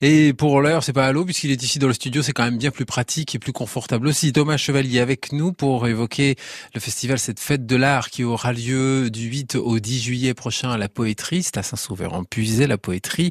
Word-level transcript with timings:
Et 0.00 0.32
pour 0.32 0.60
l'heure, 0.60 0.84
c'est 0.84 0.92
pas 0.92 1.08
à 1.08 1.12
l'eau 1.12 1.24
puisqu'il 1.24 1.50
est 1.50 1.60
ici 1.60 1.80
dans 1.80 1.88
le 1.88 1.92
studio, 1.92 2.22
c'est 2.22 2.32
quand 2.32 2.44
même 2.44 2.56
bien 2.56 2.70
plus 2.70 2.84
pratique 2.84 3.34
et 3.34 3.40
plus 3.40 3.52
confortable 3.52 4.06
aussi. 4.06 4.32
Thomas 4.32 4.56
Chevalier 4.56 5.00
avec 5.00 5.32
nous 5.32 5.52
pour 5.52 5.88
évoquer 5.88 6.36
le 6.72 6.78
festival 6.78 7.18
cette 7.18 7.40
fête 7.40 7.66
de 7.66 7.74
l'art 7.74 8.10
qui 8.10 8.22
aura 8.22 8.52
lieu 8.52 9.10
du 9.10 9.26
8 9.26 9.56
au 9.56 9.80
10 9.80 10.00
juillet 10.00 10.34
prochain 10.34 10.70
à 10.70 10.78
la 10.78 10.88
Poétrie, 10.88 11.42
c'est 11.42 11.56
à 11.56 11.64
Saint-Sauveur 11.64 12.14
en 12.14 12.22
Puisé, 12.22 12.68
la 12.68 12.78
Poétrie. 12.78 13.30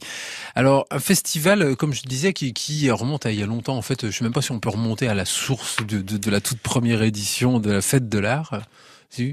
Alors 0.55 0.85
un 0.91 0.99
festival, 0.99 1.61
euh, 1.61 1.75
comme 1.75 1.93
je 1.93 2.01
disais, 2.01 2.33
qui, 2.33 2.91
remonte 2.91 3.25
à 3.25 3.31
il 3.31 3.39
y 3.39 3.43
a 3.43 3.45
longtemps. 3.45 3.77
En 3.77 3.81
fait, 3.81 4.07
je 4.07 4.18
sais 4.18 4.25
même 4.25 4.34
pas 4.34 4.41
si 4.41 4.52
on 4.52 4.59
peut 4.59 4.68
remonter 4.68 5.07
à 5.07 5.13
la 5.13 5.23
source 5.23 5.77
de, 5.88 6.02
de, 6.02 6.18
de 6.18 6.29
la 6.29 6.41
toute 6.41 6.59
première 6.59 7.02
édition 7.02 7.61
de 7.61 7.71
la 7.71 7.81
fête 7.81 8.09
de 8.09 8.20
l'art. 8.20 8.59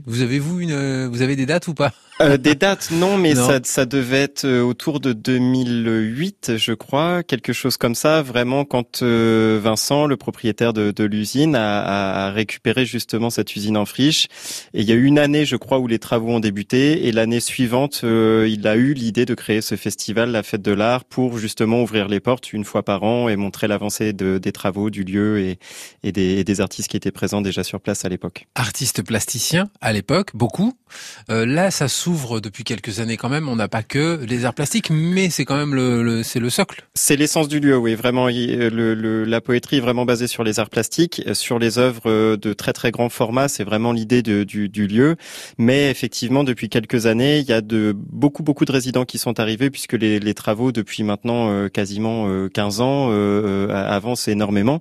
Vous 0.06 0.22
avez 0.22 0.38
vous 0.38 0.60
une, 0.60 0.70
euh, 0.70 1.08
vous 1.10 1.22
avez 1.22 1.34
des 1.34 1.46
dates 1.46 1.66
ou 1.66 1.74
pas? 1.74 1.92
Euh, 2.20 2.36
Des 2.36 2.54
dates, 2.54 2.90
non, 2.90 3.16
mais 3.16 3.34
Ça, 3.34 3.60
ça 3.64 3.86
devait 3.86 4.22
être 4.22 4.44
euh, 4.44 4.62
autour 4.62 5.00
de 5.00 5.12
2008, 5.12 6.56
je 6.56 6.72
crois, 6.72 7.22
quelque 7.22 7.52
chose 7.52 7.76
comme 7.76 7.94
ça. 7.94 8.22
Vraiment, 8.22 8.64
quand 8.64 9.02
Vincent, 9.02 10.06
le 10.06 10.16
propriétaire 10.16 10.72
de, 10.72 10.90
de 10.90 11.04
l'usine, 11.04 11.56
a, 11.56 12.26
a, 12.26 12.30
récupéré 12.30 12.86
justement 12.86 13.30
cette 13.30 13.54
usine 13.56 13.76
en 13.76 13.84
friche. 13.84 14.26
Et 14.74 14.80
il 14.80 14.88
y 14.88 14.92
a 14.92 14.94
eu 14.94 15.04
une 15.04 15.18
année, 15.18 15.44
je 15.44 15.56
crois, 15.56 15.78
où 15.78 15.86
les 15.86 15.98
travaux 15.98 16.30
ont 16.30 16.40
débuté, 16.40 17.06
et 17.06 17.12
l'année 17.12 17.40
suivante, 17.40 18.00
il 18.02 18.66
a 18.66 18.76
eu 18.76 18.94
l'idée 18.94 19.26
de 19.26 19.34
créer 19.34 19.60
ce 19.60 19.76
festival, 19.76 20.30
la 20.30 20.42
Fête 20.42 20.62
de 20.62 20.72
l'Art, 20.72 21.04
pour 21.04 21.38
justement 21.38 21.82
ouvrir 21.82 22.08
les 22.08 22.20
portes 22.20 22.52
une 22.52 22.64
fois 22.64 22.82
par 22.82 23.02
an 23.02 23.28
et 23.28 23.36
montrer 23.36 23.68
l'avancée 23.68 24.12
de, 24.12 24.38
des 24.38 24.52
travaux, 24.52 24.90
du 24.90 25.04
lieu 25.04 25.38
et, 25.38 25.58
et, 26.02 26.12
des, 26.12 26.38
et 26.38 26.44
des 26.44 26.60
artistes 26.60 26.88
qui 26.88 26.96
étaient 26.96 27.10
présents 27.10 27.40
déjà 27.40 27.64
sur 27.64 27.80
place 27.80 28.04
à 28.04 28.08
l'époque. 28.08 28.46
Artiste 28.54 29.02
plasticien 29.02 29.68
à 29.80 29.92
l'époque, 29.92 30.30
beaucoup. 30.34 30.74
Euh, 31.30 31.46
là, 31.46 31.70
ça 31.70 31.88
s'ouvre 32.04 32.40
depuis 32.40 32.64
quelques 32.64 33.00
années 33.00 33.16
quand 33.16 33.30
même. 33.30 33.48
On 33.48 33.56
n'a 33.56 33.68
pas 33.68 33.82
que 33.82 34.22
les 34.28 34.44
arts 34.44 34.54
plastiques, 34.54 34.90
mais 34.90 35.30
c'est 35.30 35.44
quand 35.46 35.56
même 35.56 35.74
le, 35.74 36.22
c'est 36.22 36.40
le 36.40 36.50
socle. 36.50 36.86
C'est 36.94 37.16
l'essence 37.16 37.48
du 37.48 37.60
lieu, 37.60 37.76
oui. 37.78 37.94
Vraiment, 37.94 38.26
le, 38.26 39.24
la 39.24 39.40
poétrie 39.40 39.78
est 39.78 39.80
vraiment 39.80 40.04
basée 40.04 40.26
sur 40.26 40.44
les 40.44 40.60
arts 40.60 40.68
plastiques, 40.68 41.22
sur 41.32 41.58
les 41.58 41.78
œuvres 41.78 42.36
de 42.36 42.52
très 42.52 42.74
très 42.74 42.90
grand 42.90 43.08
format. 43.08 43.48
C'est 43.48 43.64
vraiment 43.64 43.92
l'idée 43.92 44.22
du, 44.22 44.44
du, 44.68 44.86
lieu. 44.86 45.16
Mais 45.56 45.90
effectivement, 45.90 46.44
depuis 46.44 46.68
quelques 46.68 47.06
années, 47.06 47.38
il 47.38 47.46
y 47.46 47.52
a 47.52 47.62
de 47.62 47.94
beaucoup 47.96 48.42
beaucoup 48.42 48.66
de 48.66 48.72
résidents 48.72 49.06
qui 49.06 49.18
sont 49.18 49.40
arrivés 49.40 49.70
puisque 49.70 49.94
les, 49.94 50.20
les 50.20 50.34
travaux 50.34 50.72
depuis 50.72 51.02
maintenant 51.04 51.50
euh, 51.50 51.68
quasiment 51.68 52.28
15 52.48 52.80
euh, 52.80 52.82
ans 52.82 53.08
euh, 53.10 53.68
avancent 53.70 54.28
énormément. 54.28 54.80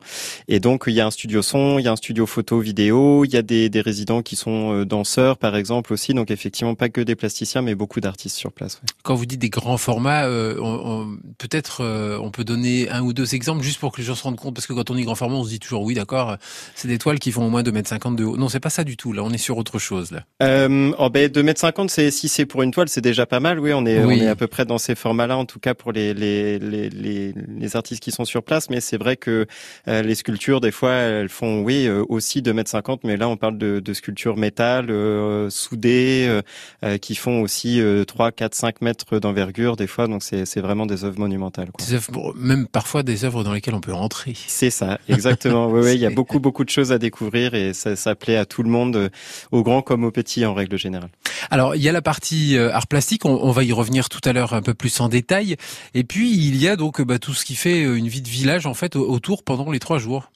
Et 0.49 0.59
donc, 0.59 0.83
il 0.87 0.93
y 0.93 0.99
a 0.99 1.05
un 1.05 1.11
studio 1.11 1.41
son, 1.41 1.79
il 1.79 1.85
y 1.85 1.87
a 1.87 1.91
un 1.91 1.95
studio 1.95 2.25
photo, 2.25 2.59
vidéo, 2.59 3.23
il 3.23 3.33
y 3.33 3.37
a 3.37 3.41
des, 3.41 3.69
des 3.69 3.81
résidents 3.81 4.21
qui 4.21 4.35
sont 4.35 4.73
euh, 4.73 4.85
danseurs 4.85 5.37
par 5.37 5.55
exemple 5.55 5.93
aussi. 5.93 6.13
Donc 6.13 6.31
effectivement 6.31 6.75
pas 6.75 6.89
que 6.89 7.01
des 7.01 7.12
plasticiens 7.15 7.61
mais 7.61 7.75
beaucoup 7.75 7.99
d'artistes 7.99 8.37
sur 8.37 8.51
place. 8.51 8.81
Quand 9.03 9.15
vous 9.15 9.25
dites 9.25 9.39
des 9.39 9.49
grands 9.49 9.77
formats, 9.77 10.25
euh, 10.25 11.05
peut-être 11.37 11.81
euh, 11.81 12.17
on 12.21 12.31
peut 12.31 12.43
donner 12.43 12.89
un 12.89 13.01
ou 13.01 13.13
deux 13.13 13.35
exemples 13.35 13.63
juste 13.63 13.79
pour 13.79 13.91
que 13.91 13.97
les 13.97 14.03
gens 14.03 14.15
se 14.15 14.23
rendent 14.23 14.37
compte 14.37 14.55
parce 14.55 14.67
que 14.67 14.73
quand 14.73 14.89
on 14.89 14.95
dit 14.95 15.03
grand 15.03 15.15
format 15.15 15.35
on 15.35 15.43
se 15.43 15.49
dit 15.49 15.59
toujours 15.59 15.83
oui 15.83 15.93
d'accord 15.93 16.37
c'est 16.75 16.87
des 16.87 16.97
toiles 16.97 17.19
qui 17.19 17.31
font 17.31 17.45
au 17.45 17.49
moins 17.49 17.63
2m50 17.63 18.15
de 18.15 18.23
haut. 18.23 18.37
Non 18.37 18.49
c'est 18.49 18.59
pas 18.59 18.69
ça 18.69 18.83
du 18.83 18.97
tout 18.97 19.13
là 19.13 19.23
on 19.23 19.31
est 19.31 19.37
sur 19.37 19.57
autre 19.57 19.79
chose 19.79 20.11
là. 20.11 20.23
Euh, 20.41 20.91
oh 20.97 21.09
ben 21.09 21.29
2m50 21.29 21.89
c'est 21.89 22.11
si 22.11 22.27
c'est 22.27 22.45
pour 22.45 22.63
une 22.63 22.71
toile 22.71 22.89
c'est 22.89 23.01
déjà 23.01 23.25
pas 23.25 23.39
mal 23.39 23.59
oui 23.59 23.73
on 23.73 23.85
est 23.85 24.03
on 24.03 24.11
est 24.11 24.27
à 24.27 24.35
peu 24.35 24.47
près 24.47 24.65
dans 24.65 24.77
ces 24.77 24.95
formats 24.95 25.27
là 25.27 25.37
en 25.37 25.45
tout 25.45 25.59
cas 25.59 25.73
pour 25.73 25.91
les 25.91 26.13
les 26.13 26.59
les 26.59 26.89
les, 26.89 27.33
les 27.57 27.75
artistes 27.75 28.03
qui 28.03 28.11
sont 28.11 28.25
sur 28.25 28.43
place 28.43 28.69
mais 28.69 28.81
c'est 28.81 28.97
vrai 28.97 29.17
que 29.17 29.45
les 29.87 30.15
sculptures 30.15 30.61
des 30.61 30.71
fois 30.71 30.93
elles 30.93 31.29
font 31.29 31.61
oui 31.61 31.89
aussi 31.89 32.41
2m50 32.41 32.99
mais 33.03 33.17
là 33.17 33.27
on 33.29 33.37
parle 33.37 33.57
de, 33.57 33.79
de 33.79 33.93
sculptures 33.93 34.37
métal 34.37 34.87
euh, 34.89 35.49
euh, 35.73 36.41
euh, 36.83 36.97
qui 37.03 37.15
font 37.15 37.41
aussi 37.41 37.81
3, 38.07 38.31
4, 38.31 38.55
5 38.55 38.81
mètres 38.81 39.19
d'envergure 39.19 39.75
des 39.75 39.87
fois. 39.87 40.07
Donc 40.07 40.23
c'est 40.23 40.61
vraiment 40.61 40.85
des 40.85 41.03
œuvres 41.03 41.19
monumentales. 41.19 41.69
Quoi. 41.71 41.85
Des 41.85 41.93
œuvres, 41.95 42.33
même 42.37 42.65
parfois 42.65 43.03
des 43.03 43.25
œuvres 43.25 43.43
dans 43.43 43.51
lesquelles 43.51 43.75
on 43.75 43.81
peut 43.81 43.93
rentrer. 43.93 44.33
C'est 44.47 44.69
ça, 44.69 44.99
exactement. 45.09 45.67
oui, 45.67 45.81
oui, 45.83 45.95
il 45.95 45.99
y 45.99 46.05
a 46.05 46.09
beaucoup 46.15 46.39
beaucoup 46.39 46.63
de 46.63 46.69
choses 46.69 46.93
à 46.93 46.97
découvrir 46.97 47.55
et 47.55 47.73
ça, 47.73 47.97
ça 47.97 48.15
plaît 48.15 48.37
à 48.37 48.45
tout 48.45 48.63
le 48.63 48.69
monde, 48.69 49.11
aux 49.51 49.63
grands 49.63 49.81
comme 49.81 50.05
aux 50.05 50.11
petits 50.11 50.45
en 50.45 50.53
règle 50.53 50.77
générale. 50.77 51.09
Alors 51.51 51.75
il 51.75 51.81
y 51.81 51.89
a 51.89 51.91
la 51.91 52.01
partie 52.01 52.57
art 52.57 52.87
plastique, 52.87 53.25
on, 53.25 53.51
va 53.51 53.65
y 53.65 53.73
revenir 53.73 54.07
tout 54.07 54.21
à 54.23 54.31
l'heure 54.31 54.53
un 54.53 54.61
peu 54.61 54.73
plus 54.73 55.01
en 55.01 55.09
détail. 55.09 55.57
Et 55.93 56.05
puis 56.05 56.33
il 56.33 56.55
y 56.55 56.69
a 56.69 56.77
donc 56.77 57.01
bah, 57.01 57.19
tout 57.19 57.33
ce 57.33 57.43
qui 57.43 57.55
fait 57.55 57.81
une 57.81 58.07
vie 58.07 58.21
de 58.21 58.29
village 58.29 58.65
en 58.65 58.73
fait 58.73 58.95
autour 58.95 59.43
pendant 59.43 59.69
les 59.69 59.79
trois 59.79 59.99
jours 59.99 60.31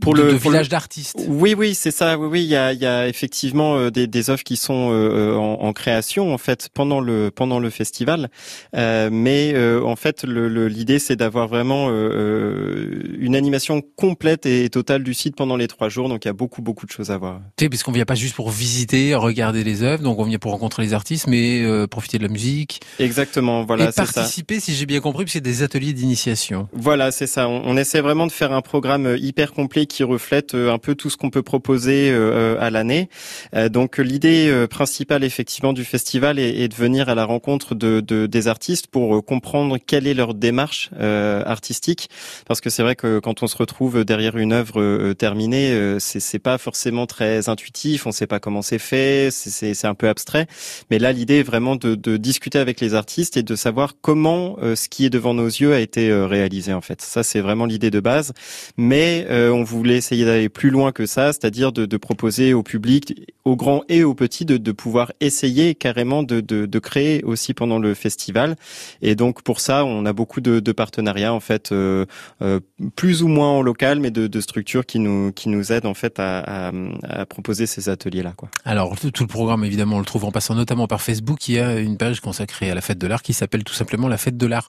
pour 0.00 0.14
le 0.14 0.32
village 0.32 0.68
d'artistes. 0.68 1.16
Oui, 1.28 1.54
oui, 1.56 1.74
c'est 1.74 1.90
ça. 1.90 2.18
Oui, 2.18 2.28
oui, 2.30 2.42
il 2.42 2.48
y 2.48 2.56
a, 2.56 2.72
y 2.72 2.86
a 2.86 3.08
effectivement 3.08 3.76
euh, 3.76 3.90
des, 3.90 4.06
des 4.06 4.30
œuvres 4.30 4.42
qui 4.42 4.56
sont 4.56 4.90
euh, 4.90 5.34
euh, 5.34 5.36
en, 5.36 5.60
en, 5.60 5.72
création 5.72 6.32
en 6.32 6.38
fait 6.38 6.68
pendant 6.72 7.00
le 7.00 7.30
pendant 7.30 7.58
le 7.58 7.70
festival, 7.70 8.30
euh, 8.76 9.10
mais 9.12 9.54
en 9.82 9.96
fait 9.96 10.24
l'idée 10.24 10.98
c'est 10.98 11.16
d'avoir 11.16 11.48
vraiment 11.48 11.88
une 11.90 13.36
animation 13.36 13.82
complète 13.96 14.46
et 14.46 14.68
totale 14.70 15.02
du 15.02 15.14
site 15.14 15.36
pendant 15.36 15.56
les 15.56 15.68
trois 15.68 15.88
jours. 15.88 16.08
Donc 16.08 16.24
il 16.24 16.28
y 16.28 16.30
a 16.30 16.34
beaucoup 16.34 16.62
beaucoup 16.62 16.86
de 16.86 16.90
choses 16.90 17.10
à 17.10 17.18
voir. 17.18 17.40
Tu 17.56 17.64
sais, 17.64 17.68
parce 17.68 17.82
qu'on 17.82 17.92
vient 17.92 18.04
pas 18.04 18.14
juste 18.14 18.34
pour 18.34 18.50
visiter, 18.50 19.14
regarder 19.14 19.64
les 19.64 19.82
œuvres, 19.82 20.02
donc 20.02 20.18
on 20.18 20.24
vient 20.24 20.38
pour 20.38 20.52
rencontrer 20.52 20.82
les 20.82 20.94
artistes, 20.94 21.26
mais 21.26 21.64
profiter 21.90 22.18
de 22.18 22.22
la 22.22 22.28
musique. 22.28 22.80
Exactement, 22.98 23.64
voilà. 23.64 23.88
Et 23.88 23.92
participer, 23.92 24.60
si 24.60 24.74
j'ai 24.74 24.86
bien 24.86 25.00
compris, 25.00 25.24
c'est 25.28 25.40
des 25.40 25.62
ateliers 25.62 25.92
d'initiation. 25.92 26.68
Voilà, 26.72 27.10
c'est 27.10 27.26
ça. 27.26 27.48
On, 27.48 27.62
on 27.64 27.76
essaie 27.76 28.00
vraiment 28.00 28.26
de 28.26 28.32
faire 28.32 28.52
un 28.52 28.62
programme 28.62 29.16
hyper 29.18 29.52
complet 29.52 29.81
qui 29.86 30.04
reflète 30.04 30.54
euh, 30.54 30.72
un 30.72 30.78
peu 30.78 30.94
tout 30.94 31.10
ce 31.10 31.16
qu'on 31.16 31.30
peut 31.30 31.42
proposer 31.42 32.10
euh, 32.10 32.56
à 32.60 32.70
l'année. 32.70 33.08
Euh, 33.54 33.68
donc 33.68 33.98
l'idée 33.98 34.66
principale 34.70 35.24
effectivement 35.24 35.72
du 35.72 35.84
festival 35.84 36.38
est, 36.38 36.68
de 36.68 36.74
venir 36.74 37.08
à 37.08 37.14
la 37.14 37.24
rencontre 37.24 37.74
de, 37.74 38.00
des 38.00 38.48
artistes 38.48 38.86
pour 38.86 39.24
comprendre 39.24 39.78
quelle 39.78 40.06
est 40.06 40.14
leur 40.14 40.34
démarche 40.34 40.90
artistique, 40.98 42.08
parce 42.46 42.60
que 42.60 42.70
c'est 42.70 42.82
vrai 42.82 42.96
que 42.96 43.18
quand 43.18 43.42
on 43.42 43.46
se 43.46 43.56
retrouve 43.56 44.04
derrière 44.04 44.36
une 44.36 44.52
œuvre 44.52 45.12
terminée, 45.12 45.96
c'est 45.98 46.38
pas 46.38 46.58
forcément 46.58 47.06
très 47.06 47.48
intuitif, 47.48 48.06
on 48.06 48.12
sait 48.12 48.26
pas 48.26 48.40
comment 48.40 48.62
c'est 48.62 48.78
fait, 48.78 49.30
c'est 49.30 49.86
un 49.86 49.94
peu 49.94 50.08
abstrait. 50.08 50.46
Mais 50.90 50.98
là, 50.98 51.12
l'idée 51.12 51.40
est 51.40 51.42
vraiment 51.42 51.76
de, 51.76 52.16
discuter 52.16 52.58
avec 52.58 52.80
les 52.80 52.94
artistes 52.94 53.36
et 53.36 53.42
de 53.42 53.56
savoir 53.56 53.94
comment 54.00 54.56
ce 54.74 54.88
qui 54.88 55.04
est 55.04 55.10
devant 55.10 55.34
nos 55.34 55.46
yeux 55.46 55.72
a 55.72 55.80
été 55.80 56.12
réalisé 56.12 56.72
en 56.72 56.80
fait. 56.80 57.02
Ça, 57.02 57.22
c'est 57.22 57.40
vraiment 57.40 57.66
l'idée 57.66 57.90
de 57.90 58.00
base. 58.00 58.32
Mais 58.76 59.26
on 59.30 59.62
vous 59.72 59.78
voulait 59.78 59.96
essayer 59.96 60.24
d'aller 60.24 60.48
plus 60.48 60.70
loin 60.70 60.92
que 60.92 61.06
ça, 61.06 61.32
c'est-à-dire 61.32 61.72
de, 61.72 61.86
de, 61.86 61.96
proposer 61.96 62.54
au 62.54 62.62
public, 62.62 63.32
aux 63.44 63.56
grands 63.56 63.82
et 63.88 64.04
aux 64.04 64.14
petits, 64.14 64.44
de, 64.44 64.56
de 64.56 64.72
pouvoir 64.72 65.12
essayer 65.20 65.74
carrément 65.74 66.22
de, 66.22 66.40
de, 66.40 66.78
créer 66.78 67.22
aussi 67.24 67.54
pendant 67.54 67.78
le 67.78 67.94
festival. 67.94 68.56
Et 69.00 69.14
donc 69.14 69.42
pour 69.42 69.60
ça, 69.60 69.84
on 69.84 70.04
a 70.04 70.12
beaucoup 70.12 70.40
de, 70.40 70.72
partenariats 70.72 71.32
en 71.32 71.40
fait, 71.40 71.72
euh, 71.72 72.06
euh, 72.42 72.60
plus 72.96 73.22
ou 73.22 73.28
moins 73.28 73.50
en 73.50 73.62
local, 73.62 74.00
mais 74.00 74.10
de, 74.10 74.40
structures 74.40 74.84
qui 74.84 74.98
nous 74.98 75.32
qui 75.32 75.48
nous 75.48 75.72
aident 75.72 75.86
en 75.86 75.94
fait 75.94 76.18
à, 76.18 76.72
à, 77.02 77.26
proposer 77.26 77.66
ces 77.66 77.88
ateliers 77.88 78.22
là. 78.22 78.32
Quoi. 78.36 78.48
Alors 78.64 78.98
tout, 78.98 79.10
tout, 79.10 79.22
le 79.22 79.28
programme 79.28 79.64
évidemment 79.64 79.96
on 79.96 80.00
le 80.00 80.04
trouve 80.04 80.24
en 80.24 80.32
passant 80.32 80.54
notamment 80.54 80.86
par 80.86 81.00
Facebook. 81.00 81.48
Il 81.48 81.54
y 81.54 81.60
a 81.60 81.78
une 81.78 81.96
page 81.96 82.20
consacrée 82.20 82.70
à 82.70 82.74
la 82.74 82.80
fête 82.80 82.98
de 82.98 83.06
l'art 83.06 83.22
qui 83.22 83.32
s'appelle 83.32 83.64
tout 83.64 83.74
simplement 83.74 84.08
la 84.08 84.18
fête 84.18 84.36
de 84.36 84.46
l'art. 84.46 84.68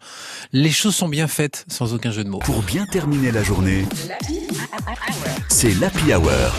Les 0.52 0.72
choses 0.72 0.96
sont 0.96 1.10
bien 1.10 1.28
faites, 1.28 1.66
sans 1.68 1.94
aucun 1.94 2.12
jeu 2.12 2.24
de 2.24 2.30
mots. 2.30 2.40
Pour 2.40 2.62
bien 2.62 2.86
terminer 2.86 3.32
la 3.32 3.44
journée. 3.44 3.86
C'est 5.50 5.74
l'Happy 5.80 6.14
Hour 6.14 6.54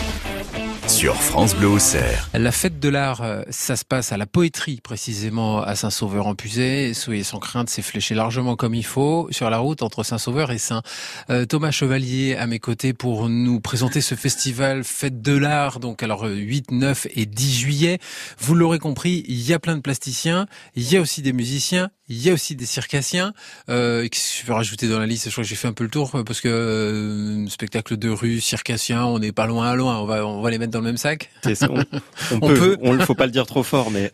sur 0.87 1.15
France 1.15 1.55
Bleu 1.55 1.67
Auxerre. 1.67 2.29
La 2.33 2.51
fête 2.51 2.79
de 2.79 2.89
l'art, 2.89 3.21
euh, 3.21 3.41
ça 3.49 3.75
se 3.75 3.83
passe 3.83 4.11
à 4.11 4.17
la 4.17 4.25
poétrie 4.25 4.81
précisément 4.81 5.61
à 5.61 5.75
Saint-Sauveur-en-Pusée. 5.75 6.93
Soyez 6.93 7.23
sans 7.23 7.39
crainte, 7.39 7.69
c'est 7.69 7.81
fléché 7.81 8.13
largement 8.13 8.55
comme 8.55 8.75
il 8.75 8.85
faut 8.85 9.27
sur 9.31 9.49
la 9.49 9.57
route 9.57 9.81
entre 9.81 10.03
Saint-Sauveur 10.03 10.51
et 10.51 10.57
Saint. 10.57 10.81
Euh, 11.29 11.45
Thomas 11.45 11.71
Chevalier 11.71 12.35
à 12.35 12.45
mes 12.45 12.59
côtés 12.59 12.93
pour 12.93 13.29
nous 13.29 13.59
présenter 13.59 14.01
ce 14.01 14.15
festival 14.15 14.83
Fête 14.83 15.21
de 15.21 15.35
l'art. 15.35 15.79
Donc 15.79 16.03
alors 16.03 16.25
8, 16.25 16.71
euh, 16.71 16.75
9 16.75 17.07
et 17.15 17.25
10 17.25 17.59
juillet. 17.59 17.99
Vous 18.39 18.53
l'aurez 18.53 18.79
compris, 18.79 19.23
il 19.27 19.41
y 19.41 19.53
a 19.53 19.59
plein 19.59 19.75
de 19.75 19.81
plasticiens, 19.81 20.45
il 20.75 20.91
y 20.91 20.97
a 20.97 21.01
aussi 21.01 21.21
des 21.21 21.33
musiciens, 21.33 21.89
il 22.07 22.21
y 22.21 22.29
a 22.29 22.33
aussi 22.33 22.55
des 22.55 22.65
circassiens. 22.65 23.33
Euh, 23.69 24.07
je 24.11 24.45
vais 24.45 24.53
rajouter 24.53 24.87
dans 24.87 24.99
la 24.99 25.07
liste? 25.07 25.25
Je 25.25 25.31
crois 25.31 25.43
que 25.43 25.49
j'ai 25.49 25.55
fait 25.55 25.67
un 25.67 25.73
peu 25.73 25.83
le 25.83 25.89
tour 25.89 26.11
parce 26.25 26.41
que 26.41 26.47
euh, 26.47 27.47
spectacle 27.49 27.97
de 27.97 28.09
rue, 28.09 28.39
circassien, 28.39 29.05
on 29.05 29.19
n'est 29.19 29.31
pas 29.31 29.47
loin 29.47 29.73
loin. 29.75 29.99
On 29.99 30.05
va 30.05 30.25
on 30.25 30.41
va 30.41 30.51
les 30.51 30.57
mettre 30.57 30.71
dans 30.71 30.74
le 30.79 30.85
même 30.85 30.97
sac. 30.97 31.29
On, 32.31 32.39
peut, 32.39 32.77
On 32.81 32.93
ne 32.93 33.03
faut 33.03 33.15
pas 33.15 33.25
le 33.25 33.31
dire 33.31 33.45
trop 33.45 33.63
fort, 33.63 33.91
mais. 33.91 34.11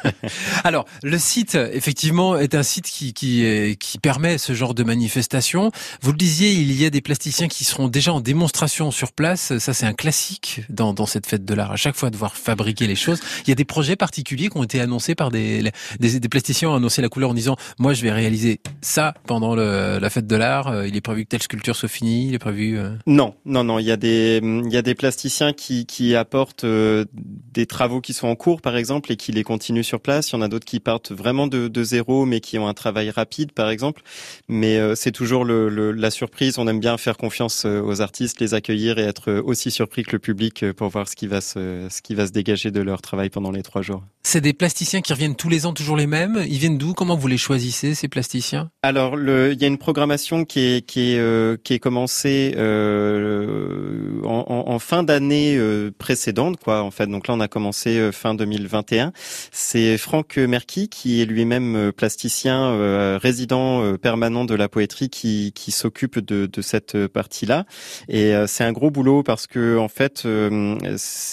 Alors 0.64 0.84
le 1.02 1.18
site 1.18 1.54
effectivement 1.54 2.38
est 2.38 2.54
un 2.54 2.62
site 2.62 2.86
qui 2.86 3.12
qui 3.12 3.76
qui 3.78 3.98
permet 3.98 4.38
ce 4.38 4.54
genre 4.54 4.74
de 4.74 4.82
manifestation. 4.82 5.70
Vous 6.02 6.12
le 6.12 6.16
disiez, 6.16 6.52
il 6.52 6.72
y 6.72 6.84
a 6.84 6.90
des 6.90 7.00
plasticiens 7.00 7.48
qui 7.48 7.64
seront 7.64 7.88
déjà 7.88 8.12
en 8.12 8.20
démonstration 8.20 8.90
sur 8.90 9.12
place. 9.12 9.58
Ça 9.58 9.74
c'est 9.74 9.86
un 9.86 9.92
classique 9.92 10.62
dans 10.68 10.94
dans 10.94 11.06
cette 11.06 11.26
fête 11.26 11.44
de 11.44 11.54
l'art. 11.54 11.72
À 11.72 11.76
chaque 11.76 11.96
fois 11.96 12.10
devoir 12.10 12.36
fabriquer 12.36 12.86
les 12.86 12.96
choses. 12.96 13.20
Il 13.46 13.48
y 13.48 13.52
a 13.52 13.56
des 13.56 13.64
projets 13.64 13.96
particuliers 13.96 14.48
qui 14.48 14.56
ont 14.56 14.64
été 14.64 14.80
annoncés 14.80 15.14
par 15.14 15.30
des 15.30 15.70
des, 16.00 16.20
des 16.20 16.28
plasticiens 16.28 16.70
ont 16.70 16.76
annoncé 16.76 17.02
la 17.02 17.08
couleur 17.08 17.30
en 17.30 17.34
disant 17.34 17.56
moi 17.78 17.92
je 17.94 18.02
vais 18.02 18.12
réaliser 18.12 18.60
ça 18.80 19.14
pendant 19.26 19.54
le, 19.54 19.98
la 19.98 20.10
fête 20.10 20.26
de 20.26 20.36
l'art. 20.36 20.84
Il 20.86 20.96
est 20.96 21.00
prévu 21.00 21.24
que 21.24 21.28
telle 21.28 21.42
sculpture 21.42 21.76
soit 21.76 21.88
finie. 21.88 22.28
Il 22.28 22.34
est 22.34 22.38
prévu. 22.38 22.78
Non, 23.06 23.34
non, 23.44 23.64
non. 23.64 23.78
Il 23.78 23.86
y 23.86 23.92
a 23.92 23.96
des 23.96 24.40
il 24.42 24.72
y 24.72 24.76
a 24.76 24.82
des 24.82 24.94
plasticiens 24.94 25.52
qui 25.52 25.86
qui 25.86 25.93
qui 25.94 26.16
apportent 26.16 26.66
des 26.66 27.66
travaux 27.66 28.00
qui 28.00 28.12
sont 28.14 28.26
en 28.26 28.34
cours, 28.34 28.60
par 28.60 28.76
exemple, 28.76 29.12
et 29.12 29.16
qui 29.16 29.30
les 29.30 29.44
continuent 29.44 29.82
sur 29.82 30.00
place. 30.00 30.30
Il 30.30 30.34
y 30.34 30.38
en 30.38 30.42
a 30.42 30.48
d'autres 30.48 30.64
qui 30.64 30.80
partent 30.80 31.12
vraiment 31.12 31.46
de, 31.46 31.68
de, 31.68 31.84
zéro, 31.84 32.26
mais 32.26 32.40
qui 32.40 32.58
ont 32.58 32.66
un 32.66 32.74
travail 32.74 33.10
rapide, 33.10 33.52
par 33.52 33.70
exemple. 33.70 34.02
Mais 34.48 34.78
c'est 34.96 35.12
toujours 35.12 35.44
le, 35.44 35.92
la 35.92 36.10
surprise. 36.10 36.58
On 36.58 36.66
aime 36.66 36.80
bien 36.80 36.96
faire 36.98 37.16
confiance 37.16 37.64
aux 37.64 38.00
artistes, 38.00 38.40
les 38.40 38.54
accueillir 38.54 38.98
et 38.98 39.02
être 39.02 39.32
aussi 39.32 39.70
surpris 39.70 40.02
que 40.02 40.12
le 40.12 40.18
public 40.18 40.72
pour 40.72 40.88
voir 40.88 41.08
ce 41.08 41.14
qui 41.14 41.28
va 41.28 41.40
se, 41.40 41.86
ce 41.88 42.02
qui 42.02 42.14
va 42.14 42.26
se 42.26 42.32
dégager 42.32 42.72
de 42.72 42.80
leur 42.80 43.00
travail 43.00 43.30
pendant 43.30 43.52
les 43.52 43.62
trois 43.62 43.82
jours. 43.82 44.02
C'est 44.22 44.40
des 44.40 44.52
plasticiens 44.52 45.00
qui 45.00 45.12
reviennent 45.12 45.36
tous 45.36 45.48
les 45.48 45.66
ans, 45.66 45.72
toujours 45.72 45.96
les 45.96 46.06
mêmes. 46.06 46.42
Ils 46.48 46.58
viennent 46.58 46.78
d'où? 46.78 46.94
Comment 46.94 47.16
vous 47.16 47.28
les 47.28 47.36
choisissez 47.36 47.94
ces 47.94 48.08
plasticiens? 48.08 48.70
Alors, 48.82 49.16
le, 49.16 49.52
il 49.52 49.60
y 49.60 49.64
a 49.64 49.68
une 49.68 49.78
programmation 49.78 50.44
qui 50.44 50.60
est 50.60 50.86
qui 50.86 51.12
est 51.12 51.18
euh, 51.18 51.56
qui 51.62 51.74
est 51.74 51.78
commencée 51.78 52.54
euh, 52.56 54.20
en, 54.24 54.64
en, 54.66 54.78
fin 54.78 55.02
d'année 55.02 55.56
euh, 55.56 55.83
précédente, 55.90 56.58
quoi. 56.62 56.82
En 56.82 56.90
fait, 56.90 57.06
donc 57.06 57.28
là, 57.28 57.34
on 57.34 57.40
a 57.40 57.48
commencé 57.48 57.98
euh, 57.98 58.12
fin 58.12 58.34
2021. 58.34 59.12
C'est 59.52 59.98
Franck 59.98 60.36
Merki 60.36 60.88
qui 60.88 61.20
est 61.20 61.24
lui-même 61.24 61.92
plasticien 61.92 63.16
résident 63.18 63.96
permanent 63.98 64.44
de 64.44 64.54
la 64.54 64.68
poétrie 64.68 65.08
qui 65.08 65.52
qui 65.54 65.70
s'occupe 65.70 66.18
de 66.18 66.62
cette 66.62 67.06
partie-là. 67.06 67.66
Et 68.08 68.32
c'est 68.46 68.64
un 68.64 68.72
gros 68.72 68.90
boulot 68.90 69.22
parce 69.22 69.46
que 69.46 69.78
en 69.78 69.88
fait, 69.88 70.26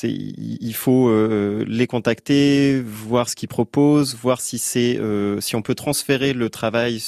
il 0.04 0.74
faut 0.74 1.12
les 1.66 1.88
contacter, 1.88 2.82
voir 2.82 3.30
ce 3.30 3.36
qu'ils 3.36 3.50
proposent, 3.50 4.16
voir 4.16 4.42
si 4.42 4.58
c'est 4.58 5.00
si 5.40 5.56
on 5.56 5.62
peut 5.62 5.76
transférer 5.76 6.34
le 6.34 6.50
travail 6.50 7.02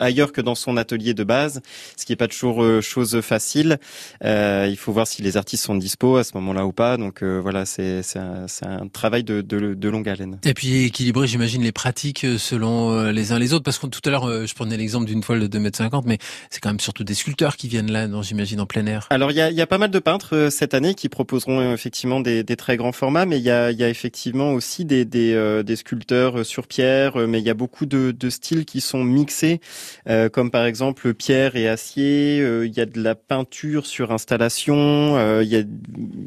ailleurs 0.00 0.32
que 0.32 0.40
dans 0.40 0.54
son 0.54 0.76
atelier 0.76 1.14
de 1.14 1.24
base, 1.24 1.60
ce 1.96 2.04
qui 2.04 2.12
n'est 2.12 2.16
pas 2.16 2.28
toujours 2.28 2.62
euh, 2.62 2.80
chose 2.80 3.20
facile. 3.20 3.78
Euh, 4.24 4.66
il 4.68 4.76
faut 4.76 4.92
voir 4.92 5.06
si 5.06 5.22
les 5.22 5.36
artistes 5.36 5.64
sont 5.64 5.74
dispo 5.74 6.16
à 6.16 6.24
ce 6.24 6.32
moment-là 6.34 6.66
ou 6.66 6.72
pas. 6.72 6.96
Donc 6.96 7.22
euh, 7.22 7.40
voilà, 7.40 7.66
c'est 7.66 8.02
un, 8.16 8.46
un, 8.62 8.88
travail 8.88 9.24
de, 9.24 9.40
de, 9.40 9.74
de, 9.74 9.88
longue 9.88 10.08
haleine. 10.08 10.38
Et 10.44 10.54
puis 10.54 10.84
équilibrer, 10.84 11.26
j'imagine, 11.26 11.62
les 11.62 11.72
pratiques 11.72 12.26
selon 12.38 13.10
les 13.10 13.32
uns 13.32 13.38
les 13.38 13.52
autres. 13.52 13.64
Parce 13.64 13.78
que 13.78 13.86
tout 13.86 14.00
à 14.04 14.10
l'heure, 14.10 14.46
je 14.46 14.54
prenais 14.54 14.76
l'exemple 14.76 15.06
d'une 15.06 15.20
toile 15.20 15.48
de 15.48 15.58
2,50 15.58 15.98
m, 15.98 16.02
mais 16.06 16.18
c'est 16.50 16.60
quand 16.60 16.70
même 16.70 16.80
surtout 16.80 17.04
des 17.04 17.14
sculpteurs 17.14 17.56
qui 17.56 17.68
viennent 17.68 17.90
là, 17.90 18.06
j'imagine, 18.22 18.60
en 18.60 18.66
plein 18.66 18.86
air. 18.86 19.06
Alors 19.10 19.30
il 19.30 19.36
y 19.36 19.40
a, 19.40 19.50
y 19.50 19.60
a, 19.60 19.66
pas 19.66 19.78
mal 19.78 19.90
de 19.90 19.98
peintres 19.98 20.48
cette 20.50 20.74
année 20.74 20.94
qui 20.94 21.08
proposeront 21.08 21.72
effectivement 21.72 22.20
des, 22.20 22.42
des 22.42 22.56
très 22.56 22.76
grands 22.76 22.92
formats, 22.92 23.26
mais 23.26 23.38
il 23.38 23.44
y 23.44 23.50
a, 23.50 23.70
y 23.70 23.82
a, 23.82 23.88
effectivement 23.88 24.52
aussi 24.52 24.84
des, 24.84 25.04
des, 25.04 25.62
des 25.64 25.76
sculpteurs 25.76 26.44
sur 26.44 26.66
pierre, 26.66 27.16
mais 27.28 27.40
il 27.40 27.44
y 27.44 27.50
a 27.50 27.54
beaucoup 27.54 27.86
de, 27.86 28.12
de 28.12 28.30
styles 28.30 28.64
qui 28.64 28.80
sont 28.80 29.04
mixés. 29.04 29.60
Euh, 30.08 30.28
comme 30.28 30.50
par 30.50 30.64
exemple 30.64 31.14
pierre 31.14 31.56
et 31.56 31.68
acier. 31.68 32.40
Euh, 32.40 32.66
il 32.66 32.74
y 32.74 32.80
a 32.80 32.86
de 32.86 33.00
la 33.02 33.14
peinture 33.14 33.86
sur 33.86 34.12
installation. 34.12 35.16
Euh, 35.16 35.42
il 35.42 35.48
y 35.48 35.56
a, 35.56 35.62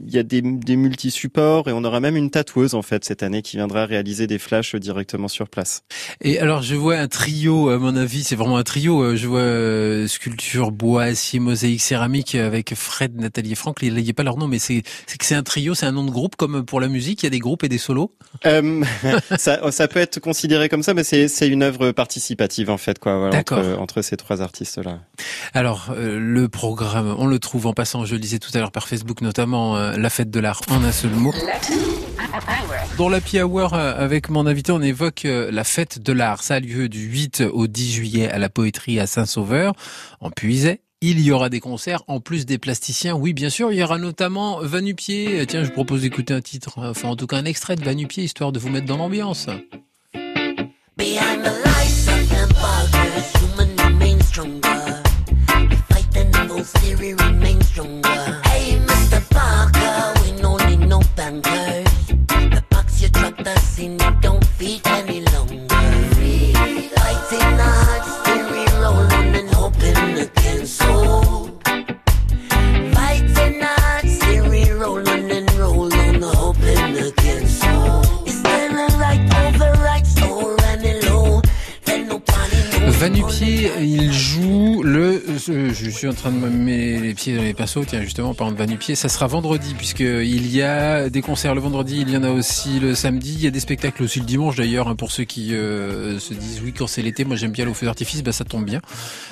y 0.07 0.17
a 0.17 0.23
des, 0.23 0.41
des 0.41 0.75
multi-supports 0.75 1.67
et 1.67 1.71
on 1.71 1.83
aura 1.83 1.99
même 1.99 2.15
une 2.15 2.29
tatoueuse 2.29 2.75
en 2.75 2.81
fait 2.81 3.03
cette 3.05 3.23
année 3.23 3.41
qui 3.41 3.57
viendra 3.57 3.85
réaliser 3.85 4.27
des 4.27 4.39
flashs 4.39 4.75
directement 4.75 5.27
sur 5.27 5.49
place. 5.49 5.83
Et 6.21 6.39
alors 6.39 6.61
je 6.61 6.75
vois 6.75 6.97
un 6.97 7.07
trio, 7.07 7.69
à 7.69 7.77
mon 7.77 7.95
avis, 7.95 8.23
c'est 8.23 8.35
vraiment 8.35 8.57
un 8.57 8.63
trio. 8.63 9.15
Je 9.15 9.27
vois 9.27 10.07
sculpture, 10.07 10.71
bois, 10.71 11.03
acier, 11.03 11.39
mosaïque, 11.39 11.81
céramique 11.81 12.35
avec 12.35 12.73
Fred, 12.75 13.19
Nathalie 13.19 13.53
et 13.53 13.55
Franck. 13.55 13.79
Il 13.81 13.93
n'y 13.95 14.09
a 14.09 14.13
pas 14.13 14.23
leur 14.23 14.37
nom, 14.37 14.47
mais 14.47 14.59
c'est 14.59 14.81
que 14.81 15.25
c'est 15.25 15.35
un 15.35 15.43
trio, 15.43 15.73
c'est 15.73 15.85
un 15.85 15.91
nom 15.91 16.05
de 16.05 16.11
groupe 16.11 16.35
comme 16.35 16.65
pour 16.65 16.79
la 16.79 16.87
musique. 16.87 17.23
Il 17.23 17.25
y 17.25 17.27
a 17.27 17.31
des 17.31 17.39
groupes 17.39 17.63
et 17.63 17.69
des 17.69 17.77
solos. 17.77 18.13
ça, 19.37 19.71
ça 19.71 19.87
peut 19.87 19.99
être 19.99 20.19
considéré 20.19 20.69
comme 20.69 20.83
ça, 20.83 20.93
mais 20.93 21.03
c'est 21.03 21.47
une 21.47 21.63
œuvre 21.63 21.91
participative 21.91 22.69
en 22.69 22.77
fait 22.77 22.99
quoi. 22.99 23.17
Voilà, 23.17 23.43
D'accord 23.55 23.81
entre 23.81 24.01
ces 24.01 24.17
trois 24.17 24.41
artistes-là. 24.41 24.99
Alors, 25.53 25.89
euh, 25.91 26.17
le 26.19 26.47
programme, 26.47 27.15
on 27.17 27.27
le 27.27 27.39
trouve 27.39 27.67
en 27.67 27.73
passant, 27.73 28.05
je 28.05 28.13
le 28.13 28.21
disais 28.21 28.39
tout 28.39 28.51
à 28.53 28.59
l'heure 28.59 28.71
par 28.71 28.87
Facebook, 28.87 29.21
notamment 29.21 29.75
euh, 29.75 29.97
la 29.97 30.09
fête 30.09 30.29
de 30.29 30.39
l'art 30.39 30.61
en 30.69 30.83
un 30.83 30.91
seul 30.91 31.11
mot. 31.11 31.33
Dans 32.97 33.09
l'Happy 33.09 33.41
Hour, 33.41 33.73
euh, 33.73 33.93
avec 33.97 34.29
mon 34.29 34.47
invité, 34.47 34.71
on 34.71 34.81
évoque 34.81 35.23
la 35.25 35.63
fête 35.63 35.99
de 35.99 36.13
l'art. 36.13 36.43
Ça 36.43 36.55
a 36.55 36.59
lieu 36.59 36.89
du 36.89 37.01
8 37.01 37.43
au 37.51 37.67
10 37.67 37.91
juillet 37.91 38.29
à 38.29 38.39
la 38.39 38.49
poétrie 38.49 38.99
à 38.99 39.07
Saint-Sauveur, 39.07 39.73
en 40.19 40.31
Puiset. 40.31 40.81
Il 41.03 41.19
y 41.19 41.31
aura 41.31 41.49
des 41.49 41.59
concerts 41.59 42.03
en 42.07 42.19
plus 42.19 42.45
des 42.45 42.59
plasticiens. 42.59 43.15
Oui, 43.15 43.33
bien 43.33 43.49
sûr, 43.49 43.71
il 43.71 43.79
y 43.79 43.83
aura 43.83 43.97
notamment 43.97 44.59
Vanupier. 44.61 45.45
Tiens, 45.47 45.63
je 45.63 45.71
propose 45.71 46.01
d'écouter 46.01 46.33
un 46.33 46.41
titre, 46.41 46.73
enfin 46.77 47.09
en 47.09 47.15
tout 47.15 47.25
cas 47.25 47.37
un 47.37 47.45
extrait 47.45 47.75
de 47.75 47.83
Vanupier, 47.83 48.23
histoire 48.23 48.51
de 48.51 48.59
vous 48.59 48.69
mettre 48.69 48.85
dans 48.85 48.97
l'ambiance. 48.97 49.47
Stronger. 54.31 55.03
The 55.71 55.77
fight 55.89 56.09
the 56.13 56.23
evil 56.41 56.63
theory 56.63 57.13
remains 57.15 57.67
stronger. 57.67 58.41
Hey, 58.45 58.79
Mr. 58.87 59.19
Parker, 59.29 60.21
we 60.21 60.41
don't 60.41 60.65
need 60.69 60.87
no 60.87 61.01
bankers. 61.17 62.07
The 62.55 62.63
box 62.69 63.01
you 63.01 63.09
dropped 63.09 63.45
us 63.45 63.77
in, 63.77 63.99
you 63.99 64.11
don't 64.21 64.45
feed 64.57 64.87
any 64.87 65.19
suis 86.01 86.07
en 86.07 86.13
train 86.13 86.31
de 86.31 86.37
me 86.37 86.49
mettre 86.49 87.03
les 87.03 87.13
pieds 87.13 87.35
dans 87.35 87.43
les 87.43 87.53
pinceaux. 87.53 87.85
Tiens, 87.85 88.01
justement, 88.01 88.33
par 88.33 88.51
de 88.51 88.57
Vanupier, 88.57 88.95
ça 88.95 89.07
sera 89.07 89.27
vendredi 89.27 89.75
puisque 89.75 89.99
il 89.99 90.51
y 90.51 90.63
a 90.63 91.09
des 91.11 91.21
concerts 91.21 91.53
le 91.53 91.61
vendredi, 91.61 92.01
il 92.01 92.09
y 92.09 92.17
en 92.17 92.23
a 92.23 92.31
aussi 92.31 92.79
le 92.79 92.95
samedi, 92.95 93.33
il 93.35 93.43
y 93.43 93.47
a 93.47 93.51
des 93.51 93.59
spectacles 93.59 94.01
aussi 94.01 94.19
le 94.19 94.25
dimanche 94.25 94.55
d'ailleurs 94.55 94.87
hein, 94.87 94.95
pour 94.95 95.11
ceux 95.11 95.25
qui 95.25 95.53
euh, 95.53 96.17
se 96.17 96.33
disent 96.33 96.61
oui 96.63 96.73
quand 96.73 96.87
c'est 96.87 97.03
l'été. 97.03 97.23
Moi 97.23 97.35
j'aime 97.35 97.51
bien 97.51 97.65
le 97.65 97.73
feu 97.73 97.85
d'artifice, 97.85 98.23
bah 98.23 98.31
ça 98.31 98.45
tombe 98.45 98.65
bien. 98.65 98.81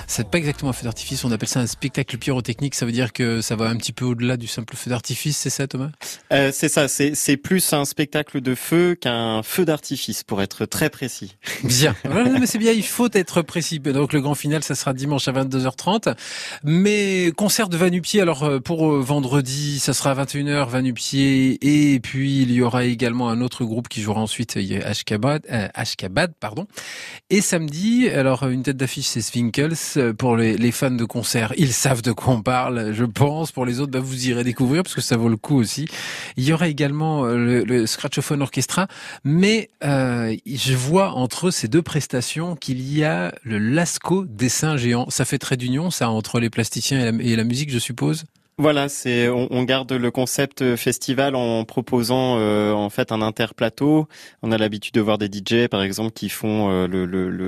C'est 0.06 0.28
pas 0.28 0.38
exactement 0.38 0.70
un 0.70 0.72
feu 0.72 0.84
d'artifice, 0.84 1.24
on 1.24 1.32
appelle 1.32 1.48
ça 1.48 1.58
un 1.58 1.66
spectacle 1.66 2.16
pyrotechnique. 2.18 2.76
Ça 2.76 2.86
veut 2.86 2.92
dire 2.92 3.12
que 3.12 3.40
ça 3.40 3.56
va 3.56 3.68
un 3.68 3.76
petit 3.76 3.92
peu 3.92 4.04
au-delà 4.04 4.36
du 4.36 4.46
simple 4.46 4.76
feu 4.76 4.90
d'artifice, 4.90 5.38
c'est 5.38 5.50
ça, 5.50 5.66
Thomas? 5.66 5.90
Euh, 6.32 6.52
C'est 6.54 6.68
ça. 6.68 6.86
C'est 6.86 7.36
plus 7.36 7.72
un 7.72 7.84
spectacle 7.84 8.40
de 8.40 8.54
feu 8.54 8.94
qu'un 8.94 9.42
feu 9.42 9.64
d'artifice, 9.64 10.22
pour 10.22 10.40
être 10.40 10.66
très 10.66 10.88
précis. 10.88 11.36
Bien. 11.64 11.96
mais 12.38 12.46
c'est 12.46 12.58
bien. 12.58 12.70
Il 12.70 12.86
faut 12.86 13.08
être 13.12 13.42
précis 13.42 13.80
donc 13.80 14.12
le 14.12 14.20
grand 14.20 14.36
final, 14.36 14.62
ça 14.62 14.76
sera 14.76 14.92
dimanche 14.92 15.26
à 15.26 15.32
22h30. 15.32 16.14
Mais 16.62 17.32
concert 17.36 17.70
de 17.70 17.76
Vanupier, 17.78 18.20
alors 18.20 18.42
euh, 18.42 18.60
pour 18.60 18.92
euh, 18.92 19.00
vendredi, 19.00 19.78
ça 19.78 19.94
sera 19.94 20.10
à 20.10 20.24
21h, 20.24 20.68
Vanupier. 20.68 21.58
Et 21.62 22.00
puis 22.00 22.42
il 22.42 22.52
y 22.52 22.60
aura 22.60 22.84
également 22.84 23.30
un 23.30 23.40
autre 23.40 23.64
groupe 23.64 23.88
qui 23.88 24.02
jouera 24.02 24.20
ensuite, 24.20 24.58
Ashkabad, 24.84 25.46
euh, 25.50 25.68
Ashkabad 25.72 26.34
pardon. 26.38 26.66
Et 27.30 27.40
samedi, 27.40 28.10
alors 28.10 28.46
une 28.46 28.62
tête 28.62 28.76
d'affiche, 28.76 29.06
c'est 29.06 29.22
Swinkles. 29.22 30.12
Pour 30.18 30.36
les, 30.36 30.72
fans 30.72 30.90
de 30.90 31.04
concert, 31.04 31.54
ils 31.56 31.72
savent 31.72 32.02
de 32.02 32.12
quoi 32.12 32.34
on 32.34 32.42
parle, 32.42 32.92
je 32.92 33.04
pense. 33.06 33.52
Pour 33.52 33.64
les 33.64 33.80
autres, 33.80 33.92
bah, 33.92 34.00
vous 34.00 34.28
irez 34.28 34.44
découvrir 34.44 34.82
parce 34.82 34.94
que 34.94 35.00
ça 35.00 35.16
vaut 35.16 35.30
le 35.30 35.38
coup 35.38 35.56
aussi. 35.56 35.86
Il 36.36 36.44
y 36.44 36.52
aura 36.52 36.68
également 36.68 37.24
le, 37.24 37.64
le 37.64 37.86
Scratchophone 37.86 38.42
Orchestra. 38.42 38.86
Mais 39.24 39.70
je 39.80 40.74
vois 40.74 41.12
entre 41.12 41.50
ces 41.50 41.68
deux 41.68 41.82
prestations 41.82 42.54
qu'il 42.54 42.80
y 42.82 43.02
a 43.02 43.32
le 43.44 43.58
Lascaux 43.58 44.26
dessin 44.26 44.76
géant. 44.76 45.08
Ça 45.08 45.24
fait 45.24 45.38
très 45.38 45.56
d'union, 45.56 45.90
ça, 45.90 46.10
entre 46.10 46.38
les 46.38 46.49
plasticiens 46.50 47.18
et 47.18 47.36
la 47.36 47.44
musique, 47.44 47.70
je 47.70 47.78
suppose 47.78 48.24
voilà, 48.60 48.90
c'est 48.90 49.26
on, 49.30 49.62
garde 49.62 49.90
le 49.90 50.10
concept 50.10 50.76
festival 50.76 51.34
en 51.34 51.64
proposant 51.64 52.36
euh, 52.38 52.72
en 52.72 52.90
fait 52.90 53.10
un 53.10 53.22
interplateau. 53.22 54.06
On 54.42 54.52
a 54.52 54.58
l'habitude 54.58 54.92
de 54.92 55.00
voir 55.00 55.16
des 55.16 55.28
DJ 55.28 55.66
par 55.66 55.82
exemple 55.82 56.12
qui 56.12 56.28
font 56.28 56.68
euh, 56.70 56.86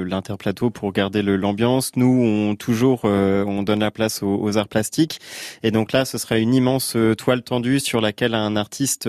l'interplateau 0.07 0.71
pour 0.71 0.90
garder 0.92 1.21
l'ambiance. 1.21 1.92
Nous, 1.97 2.07
on 2.07 2.57
toujours 2.57 3.02
euh, 3.04 3.45
on 3.45 3.62
donne 3.62 3.81
la 3.81 3.90
place 3.90 4.23
aux, 4.23 4.57
arts 4.57 4.69
plastiques 4.69 5.21
et 5.62 5.71
donc 5.71 5.92
là, 5.92 6.07
ce 6.07 6.16
sera 6.16 6.38
une 6.38 6.54
immense 6.54 6.97
toile 7.19 7.42
tendue 7.42 7.78
sur 7.78 8.00
laquelle 8.00 8.35
un 8.35 8.57
artiste 8.57 9.07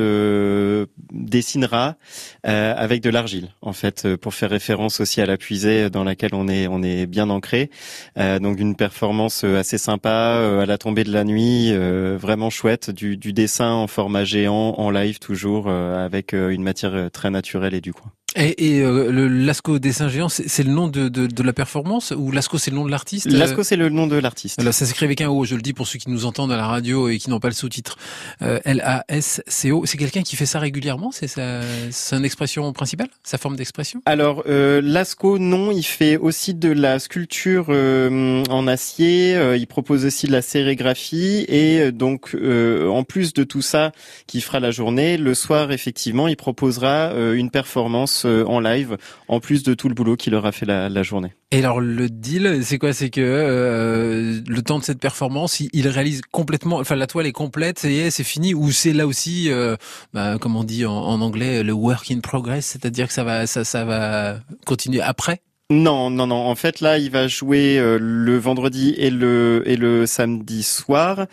dessinera 1.14 1.96
avec 2.44 3.02
de 3.02 3.10
l'argile 3.10 3.50
en 3.62 3.74
fait 3.74 4.16
pour 4.18 4.34
faire 4.34 4.50
référence 4.50 5.00
aussi 5.00 5.22
à 5.22 5.26
la 5.26 5.38
puisée 5.38 5.90
dans 5.90 6.04
laquelle 6.04 6.34
on 6.36 6.50
est 6.50 6.68
on 6.68 6.84
est 6.84 7.06
bien 7.06 7.30
ancré. 7.30 7.70
donc 8.18 8.60
une 8.60 8.76
performance 8.76 9.46
assez 9.46 9.78
sympa 9.78 10.60
à 10.62 10.66
la 10.66 10.78
tombée 10.78 11.06
de 11.06 11.14
la 11.14 11.24
nuit. 11.24 11.74
Euh, 11.94 12.18
vraiment 12.18 12.50
chouette, 12.50 12.90
du, 12.90 13.18
dessin 13.18 13.72
en 13.72 13.88
format 13.88 14.24
géant, 14.24 14.76
en 14.78 14.90
live 14.90 15.20
toujours, 15.20 15.68
euh, 15.68 16.04
avec 16.04 16.34
euh, 16.34 16.50
une 16.50 16.64
matière 16.64 17.12
très 17.12 17.30
naturelle 17.30 17.74
et 17.74 17.82
du 17.82 17.94
coin. 17.94 18.12
Et, 18.36 18.78
et 18.78 18.82
euh, 18.82 19.12
le 19.12 19.28
Lasco 19.28 19.78
Dessin 19.80 20.08
Géant, 20.08 20.30
c'est 20.30 20.64
le 20.64 20.72
nom 20.72 20.88
de, 20.88 21.08
de, 21.08 21.28
de, 21.28 21.44
la 21.44 21.54
performance 21.54 22.14
ou 22.16 22.32
Lasco 22.32 22.58
c'est 22.58 22.72
le 22.72 22.78
nom 22.78 22.86
de 22.86 22.92
l'artiste 22.92 23.30
Lasco 23.30 23.64
c'est 23.64 23.76
le 23.76 23.90
nom 23.90 24.08
de 24.08 24.16
l'artiste. 24.16 24.60
Alors 24.60 24.74
ça 24.74 24.86
s'écrit 24.86 25.06
avec 25.06 25.22
un 25.22 25.30
O, 25.30 25.46
je 25.46 25.56
le 25.56 25.62
dis 25.62 25.74
pour 25.74 25.88
ceux 25.88 26.00
qui 26.00 26.10
nous 26.10 26.26
entendent 26.26 26.52
à 26.52 26.58
la 26.58 26.66
radio 26.66 27.10
et 27.10 27.20
qui 27.20 27.30
n'ont 27.30 27.40
pas 27.40 27.50
le 27.50 27.54
sous-titre. 27.54 27.98
Euh, 28.42 28.60
L-A-S-C-O, 28.66 29.86
c'est 29.86 29.98
quelqu'un 29.98 30.24
qui 30.24 30.36
fait 30.36 30.46
ça 30.46 30.60
régulièrement 30.60 31.12
C'est 31.12 31.28
sa, 31.28 31.62
son 31.92 32.24
expression 32.24 32.72
principale 32.74 33.08
Sa 33.24 33.38
forme 33.38 33.56
d'expression? 33.56 34.02
Alors 34.06 34.44
euh, 34.48 34.82
Lasco, 34.84 35.38
non, 35.38 35.72
il 35.72 35.84
fait 35.84 36.18
aussi 36.18 36.54
de 36.54 36.72
la 36.72 37.00
sculpture 37.00 37.68
euh, 37.70 38.44
en 38.50 38.68
acier, 38.68 39.36
euh, 39.36 39.58
il 39.58 39.68
propose 39.68 40.06
aussi 40.06 40.28
de 40.28 40.32
la 40.32 40.42
sérigraphie 40.42 41.46
et 41.48 41.92
donc 41.92 42.36
en 42.36 43.04
plus 43.04 43.34
de 43.34 43.44
tout 43.44 43.62
ça 43.62 43.92
qui 44.28 44.42
fera 44.42 44.60
la 44.60 44.72
journée, 44.72 45.18
le 45.18 45.34
soir 45.34 45.72
effectivement 45.72 46.28
il 46.28 46.36
proposera 46.36 47.12
une 47.34 47.50
performance 47.50 48.23
euh, 48.26 48.46
en 48.46 48.60
live, 48.60 48.98
en 49.28 49.40
plus 49.40 49.64
de 49.64 49.74
tout 49.74 49.90
le 49.90 49.96
boulot 49.96 50.16
qu'il 50.16 50.36
aura 50.36 50.52
fait 50.52 50.66
la, 50.66 51.04
journée. 51.04 51.34
Et 51.52 51.60
alors 51.60 51.82
le 51.82 52.10
deal, 52.10 52.62
c'est 52.64 52.78
quoi? 52.78 52.94
C'est 52.94 53.10
que 53.10 53.22
euh, 53.22 54.42
le 54.48 54.62
temps 54.62 54.80
de 54.80 54.84
cette 54.84 55.00
performance, 55.00 55.60
il, 55.60 55.88
réalise 55.88 56.22
complètement, 56.32 56.78
enfin 56.78 56.96
la 56.96 57.08
toile 57.08 57.28
est 57.28 57.32
complète, 57.32 57.80
c'est 57.80 58.10
c'est 58.10 58.24
fini, 58.24 58.54
ou 58.54 58.72
c'est 58.72 58.94
là 58.94 59.06
aussi, 59.06 59.52
euh, 59.52 59.76
bah, 60.14 60.38
comme 60.40 60.56
on 60.56 60.64
dit 60.64 60.86
en, 60.86 61.22
anglais, 61.22 61.64
le 61.64 61.74
work 61.74 62.10
in 62.12 62.20
progress, 62.20 62.66
c'est-à-dire 62.66 63.08
que 63.08 63.14
ça 63.14 63.24
va, 63.24 63.48
ça, 63.48 63.64
ça 63.64 63.86
va 63.86 64.40
continuer 64.66 65.02
après? 65.02 65.42
Non, 65.70 66.10
non, 66.10 66.28
non. 66.28 66.46
En 66.46 66.56
fait, 66.56 66.82
là, 66.82 66.98
il 66.98 67.10
va 67.10 67.28
jouer 67.28 67.80
euh, 67.80 67.98
le 68.00 68.38
vendredi 68.38 68.94
et 68.98 69.10
le 69.10 69.64
et 69.66 69.78
le 69.78 70.06
samedi 70.06 70.62
soir. 70.62 71.26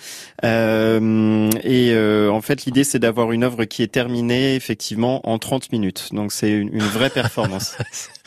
Euh, 0.45 1.51
et 1.63 1.91
euh, 1.93 2.31
en 2.31 2.41
fait, 2.41 2.65
l'idée, 2.65 2.85
c'est 2.85 3.01
d'avoir 3.01 3.33
une 3.33 3.43
œuvre 3.43 3.65
qui 3.65 3.83
est 3.83 3.93
terminée 3.93 4.55
effectivement 4.55 5.29
en 5.29 5.39
30 5.39 5.73
minutes. 5.73 6.11
Donc, 6.13 6.33
c'est 6.33 6.51
une, 6.51 6.79
vraie 6.79 7.11
performance. 7.11 7.77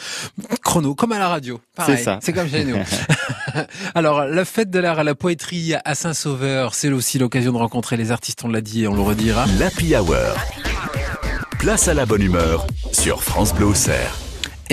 Chrono, 0.64 0.94
comme 0.94 1.14
à 1.14 1.20
la 1.20 1.30
radio. 1.30 1.62
C'est 1.86 1.98
ça. 1.98 2.20
C'est 2.22 2.34
comme 2.34 2.50
chez 2.50 2.66
nous. 2.66 2.78
Alors, 3.96 4.26
la 4.26 4.46
fête 4.46 4.70
de 4.70 4.80
l'art 4.80 5.00
à 5.00 5.04
la 5.04 5.16
poétrie 5.16 5.74
à 5.86 5.96
Saint-Sauveur, 5.96 6.76
c'est 6.76 6.92
aussi 6.92 7.18
l'occasion 7.18 7.54
de 7.54 7.58
rencontrer 7.58 7.98
les 7.98 8.12
artistes. 8.12 8.44
On 8.44 8.50
l'a 8.50 8.62
dit 8.62 8.84
et 8.84 8.88
on 8.88 8.94
le 8.94 9.02
redira. 9.02 9.46
L'Happy 9.58 9.96
Hour. 9.96 10.36
Place 11.60 11.88
à 11.88 11.94
la 11.94 12.06
bonne 12.06 12.22
humeur 12.22 12.68
sur 12.92 13.24
France 13.24 13.54
Bleu 13.54 13.68
Auxerre. 13.68 14.14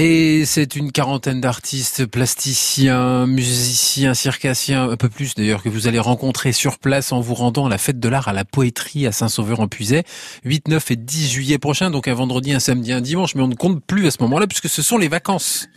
Et 0.02 0.46
c'est 0.46 0.76
une 0.76 0.92
quarantaine 0.92 1.42
d'artistes, 1.42 2.06
plasticiens, 2.06 3.26
musiciens, 3.26 4.14
circassiens, 4.14 4.88
un 4.88 4.96
peu 4.96 5.10
plus 5.10 5.34
d'ailleurs, 5.34 5.62
que 5.62 5.68
vous 5.68 5.88
allez 5.88 5.98
rencontrer 5.98 6.52
sur 6.52 6.78
place 6.78 7.12
en 7.12 7.20
vous 7.20 7.34
rendant 7.34 7.66
à 7.66 7.68
la 7.68 7.76
fête 7.76 8.00
de 8.00 8.08
l'art 8.08 8.26
à 8.26 8.32
la 8.32 8.46
poétrie 8.46 9.06
à 9.06 9.12
Saint-Sauveur-en-Puisaye, 9.12 10.04
8, 10.44 10.68
9 10.68 10.90
et 10.92 10.96
10 10.96 11.30
juillet 11.30 11.58
prochain, 11.58 11.90
donc 11.90 12.08
un 12.08 12.14
vendredi, 12.14 12.54
un 12.54 12.60
samedi, 12.60 12.94
un 12.94 13.02
dimanche, 13.02 13.34
mais 13.34 13.42
on 13.42 13.48
ne 13.48 13.54
compte 13.54 13.84
plus 13.84 14.06
à 14.06 14.10
ce 14.10 14.22
moment-là 14.22 14.46
puisque 14.46 14.70
ce 14.70 14.80
sont 14.80 14.96
les 14.96 15.08
vacances. 15.08 15.68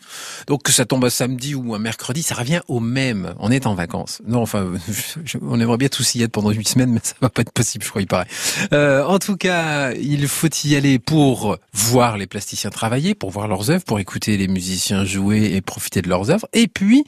Donc 0.48 0.64
que 0.64 0.72
ça 0.72 0.86
tombe 0.86 1.04
un 1.04 1.10
samedi 1.10 1.54
ou 1.54 1.76
un 1.76 1.80
mercredi, 1.80 2.24
ça 2.24 2.36
revient 2.36 2.62
au 2.70 2.80
même. 2.80 3.34
On 3.40 3.52
est 3.52 3.68
en 3.68 3.76
vacances. 3.76 4.22
Non, 4.26 4.42
enfin, 4.42 4.72
on 5.42 5.60
aimerait 5.60 5.78
bien 5.78 5.90
tous 5.90 6.16
y 6.16 6.24
être 6.24 6.32
pendant 6.32 6.52
8 6.52 6.66
semaines, 6.66 6.92
mais 6.92 7.02
ça 7.04 7.16
va 7.20 7.30
pas 7.30 7.42
être 7.42 7.52
possible, 7.52 7.84
je 7.84 7.90
crois, 7.90 8.02
il 8.02 8.08
paraît. 8.08 8.28
Euh, 8.72 9.04
en 9.04 9.20
tout 9.20 9.36
cas, 9.36 9.92
il 9.92 10.30
faut 10.30 10.48
y 10.64 10.78
aller 10.78 10.98
pour 10.98 11.58
voir 11.74 12.16
les 12.16 12.28
plasticiens 12.28 12.70
travailler, 12.70 13.16
pour 13.16 13.30
voir 13.30 13.50
leurs 13.50 13.70
œuvres, 13.70 13.84
pour 13.84 14.00
écouter 14.00 14.13
les 14.26 14.48
musiciens 14.48 15.06
jouer 15.06 15.54
et 15.56 15.62
profiter 15.62 16.02
de 16.02 16.10
leurs 16.10 16.30
œuvres. 16.30 16.48
Et 16.54 16.68
puis, 16.68 17.04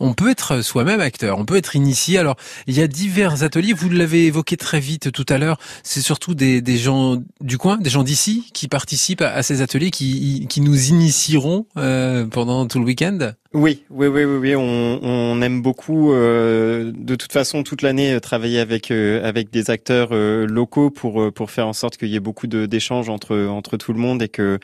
on 0.00 0.14
peut 0.14 0.30
être 0.30 0.62
soi-même 0.62 1.00
acteur, 1.00 1.38
on 1.38 1.44
peut 1.44 1.56
être 1.56 1.76
initié. 1.76 2.18
Alors, 2.18 2.36
il 2.66 2.76
y 2.76 2.82
a 2.82 2.86
divers 2.86 3.42
ateliers, 3.42 3.72
vous 3.72 3.90
l'avez 3.90 4.26
évoqué 4.26 4.56
très 4.56 4.80
vite 4.80 5.12
tout 5.12 5.26
à 5.28 5.38
l'heure, 5.38 5.58
c'est 5.82 6.00
surtout 6.00 6.34
des, 6.34 6.60
des, 6.60 6.78
gens 6.78 7.22
du 7.40 7.58
coin, 7.58 7.76
des 7.78 7.90
gens 7.90 8.02
d'ici 8.02 8.50
qui 8.52 8.68
participent 8.68 9.22
à, 9.22 9.42
ces 9.42 9.62
ateliers, 9.62 9.90
qui, 9.90 10.46
qui 10.48 10.60
nous 10.60 10.88
initieront 10.88 11.66
euh, 11.76 12.26
pendant 12.26 12.66
tout 12.66 12.78
le 12.78 12.84
week-end? 12.84 13.32
Oui, 13.56 13.84
oui, 13.88 14.06
oui, 14.08 14.24
oui, 14.24 14.36
oui. 14.36 14.54
On, 14.54 15.00
on 15.02 15.40
aime 15.40 15.62
beaucoup, 15.62 16.12
euh, 16.12 16.92
de 16.94 17.14
toute 17.14 17.32
façon, 17.32 17.62
toute 17.62 17.80
l'année 17.80 18.12
euh, 18.12 18.20
travailler 18.20 18.60
avec 18.60 18.90
euh, 18.90 19.26
avec 19.26 19.50
des 19.50 19.70
acteurs 19.70 20.10
locaux 20.12 20.90
pour 20.90 21.32
pour 21.32 21.50
faire 21.50 21.66
en 21.66 21.72
sorte 21.72 21.96
qu'il 21.96 22.08
y 22.08 22.16
ait 22.16 22.20
beaucoup 22.20 22.46
d'échanges 22.46 23.08
entre 23.08 23.46
entre 23.46 23.78
tout 23.78 23.94
le 23.94 23.98
monde 23.98 24.20
et 24.20 24.28
que 24.28 24.58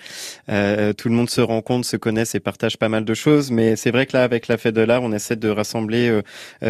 tout 0.46 1.08
le 1.08 1.14
monde 1.14 1.30
se 1.30 1.40
rencontre, 1.40 1.86
se 1.86 1.96
connaisse 1.96 2.34
et 2.34 2.40
partage 2.40 2.76
pas 2.76 2.90
mal 2.90 3.06
de 3.06 3.14
choses. 3.14 3.50
Mais 3.50 3.76
c'est 3.76 3.90
vrai 3.90 4.04
que 4.04 4.14
là, 4.14 4.24
avec 4.24 4.46
la 4.46 4.58
fête 4.58 4.74
de 4.74 4.82
l'art, 4.82 5.02
on 5.02 5.12
essaie 5.12 5.36
de 5.36 5.48
rassembler 5.48 6.20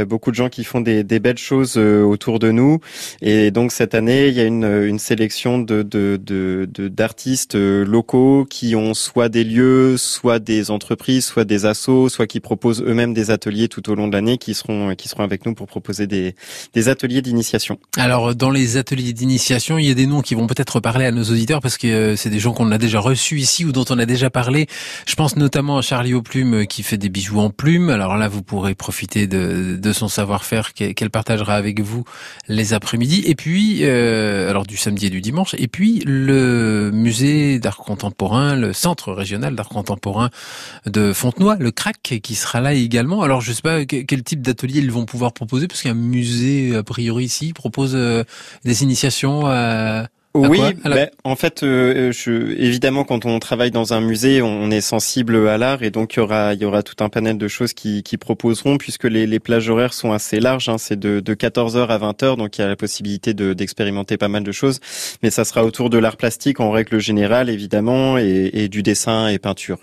beaucoup 0.07 0.31
de 0.31 0.37
gens 0.37 0.49
qui 0.49 0.63
font 0.63 0.81
des, 0.81 1.03
des 1.03 1.19
belles 1.19 1.39
choses 1.39 1.77
autour 1.77 2.39
de 2.39 2.53
nous. 2.53 2.79
Et 3.21 3.51
donc 3.51 3.73
cette 3.73 3.97
année, 3.97 4.29
il 4.29 4.35
y 4.35 4.41
a 4.41 4.45
une 4.45 4.65
une 4.65 5.01
sélection 5.01 5.59
de 5.59 5.83
de 5.83 6.67
d'artistes 6.89 7.57
locaux 7.57 8.47
qui 8.49 8.77
ont 8.77 8.95
soit 8.95 9.29
des 9.29 9.43
lieux, 9.43 9.97
soit 9.97 10.39
des 10.39 10.71
entreprises, 10.71 11.25
soit 11.27 11.45
des 11.45 11.67
assos 11.67 12.12
soit 12.13 12.27
qui 12.27 12.41
proposent 12.41 12.83
eux-mêmes 12.83 13.15
des 13.15 13.31
ateliers 13.31 13.69
tout 13.69 13.91
au 13.91 13.95
long 13.95 14.09
de 14.09 14.13
l'année, 14.13 14.39
qui 14.39 14.55
seront 14.55 14.95
qui 14.95 15.09
seront 15.09 15.25
avec 15.25 15.47
nous 15.47 15.55
pour 15.55 15.67
proposer 15.67 16.07
des, 16.07 16.35
des 16.75 16.89
ateliers 16.89 17.23
d'initiation. 17.23 17.79
Alors 17.97 18.35
dans 18.35 18.51
les 18.51 18.77
ateliers 18.77 19.13
d'initiation, 19.13 19.79
il 19.79 19.87
y 19.87 19.91
a 19.91 19.95
des 19.95 20.07
noms 20.07 20.23
qui 20.23 20.35
vont 20.35 20.47
peut-être 20.47 20.81
parler 20.81 21.07
à 21.07 21.11
nos 21.13 21.25
auditeurs 21.25 21.61
parce 21.61 21.79
que 21.79 21.87
euh, 21.87 22.17
c'est 22.17 22.31
des 22.31 22.39
gens 22.39 22.53
qu'on 22.53 22.71
a 22.73 22.79
déjà 22.79 23.01
reçus 23.01 23.39
ici 23.39 23.65
ou 23.65 23.73
dont 23.73 23.85
on 23.91 23.99
a 23.99 24.07
déjà 24.07 24.31
parlé. 24.31 24.67
Je 25.07 25.15
pense 25.15 25.37
notamment 25.37 25.79
à 25.79 25.83
Charlie 25.83 26.15
aux 26.15 26.23
plumes 26.23 26.55
euh, 26.55 26.65
qui 26.65 26.83
fait 26.83 26.99
des 26.99 27.09
bijoux 27.09 27.39
en 27.39 27.51
plumes. 27.51 27.91
Alors 27.91 28.17
là, 28.17 28.29
vous 28.29 28.43
pourrez 28.43 28.75
profiter 28.75 29.27
de, 29.27 29.77
de 29.81 29.93
son 29.93 30.09
savoir-faire 30.09 30.75
qu'elle 30.75 31.11
partagera 31.11 31.55
avec 31.55 31.81
vous 31.81 32.05
les 32.49 32.73
après-midi. 32.75 33.23
Et 33.27 33.35
puis, 33.35 33.81
euh, 33.83 34.51
alors 34.51 34.67
du 34.67 34.77
samedi 34.77 35.07
et 35.07 35.11
du 35.11 35.21
dimanche. 35.21 35.55
Et 35.59 35.69
puis 35.69 36.03
le 36.05 36.91
musée 36.93 37.59
d'art 37.59 37.79
contemporain, 37.79 38.57
le 38.57 38.73
centre 38.73 39.13
régional 39.13 39.55
d'art 39.55 39.69
contemporain 39.69 40.31
de 40.87 41.13
Fontenoy, 41.13 41.57
le 41.61 41.71
CRAC, 41.71 42.02
qui 42.03 42.35
sera 42.35 42.61
là 42.61 42.75
également. 42.75 43.23
Alors 43.23 43.41
je 43.41 43.53
sais 43.53 43.63
pas 43.63 43.85
quel 43.85 44.23
type 44.23 44.43
d'atelier 44.43 44.81
ils 44.81 44.91
vont 44.91 45.05
pouvoir 45.05 45.33
proposer 45.33 45.69
parce 45.69 45.83
qu'un 45.83 45.95
musée 45.95 46.75
a 46.77 46.83
priori 46.83 47.25
ici 47.25 47.53
propose 47.53 47.93
euh, 47.95 48.25
des 48.65 48.83
initiations 48.83 49.47
à 49.47 50.09
oui, 50.35 50.61
ben, 50.85 51.11
en 51.25 51.37
fait, 51.37 51.63
euh, 51.63 52.11
je, 52.11 52.33
évidemment, 52.59 53.05
quand 53.05 53.27
on 53.27 53.39
travaille 53.39 53.71
dans 53.71 53.93
un 53.93 54.01
musée, 54.01 54.41
on 54.41 54.71
est 54.71 54.81
sensible 54.81 55.47
à 55.47 55.59
l'art 55.59 55.83
et 55.83 55.91
donc 55.91 56.15
il 56.15 56.21
y 56.21 56.23
aura, 56.23 56.55
il 56.55 56.63
y 56.63 56.65
aura 56.65 56.83
tout 56.83 57.05
un 57.05 57.11
panel 57.11 57.37
de 57.37 57.49
choses 57.49 57.75
qui, 57.75 58.03
qui 58.03 58.17
proposeront 58.17 58.79
puisque 58.79 59.05
les, 59.05 59.27
les 59.27 59.41
plages 59.41 59.69
horaires 59.69 59.93
sont 59.93 60.13
assez 60.13 60.41
larges. 60.41 60.71
Hein, 60.71 60.79
c'est 60.79 60.99
de, 60.99 61.21
de 61.21 61.35
14h 61.35 61.87
à 61.87 61.99
20h, 61.99 62.37
donc 62.39 62.57
il 62.57 62.63
y 62.63 62.65
a 62.65 62.69
la 62.69 62.77
possibilité 62.77 63.35
de, 63.35 63.53
d'expérimenter 63.53 64.17
pas 64.17 64.29
mal 64.29 64.43
de 64.43 64.53
choses. 64.53 64.81
Mais 65.23 65.31
ça 65.31 65.45
sera 65.45 65.65
autour 65.65 65.91
de 65.91 65.99
l'art 65.99 66.17
plastique 66.17 66.61
en 66.61 66.71
règle 66.71 66.99
générale, 66.99 67.51
évidemment, 67.51 68.17
et, 68.17 68.51
et 68.55 68.69
du 68.69 68.83
dessin 68.83 69.29
et 69.29 69.39
peinture. 69.39 69.81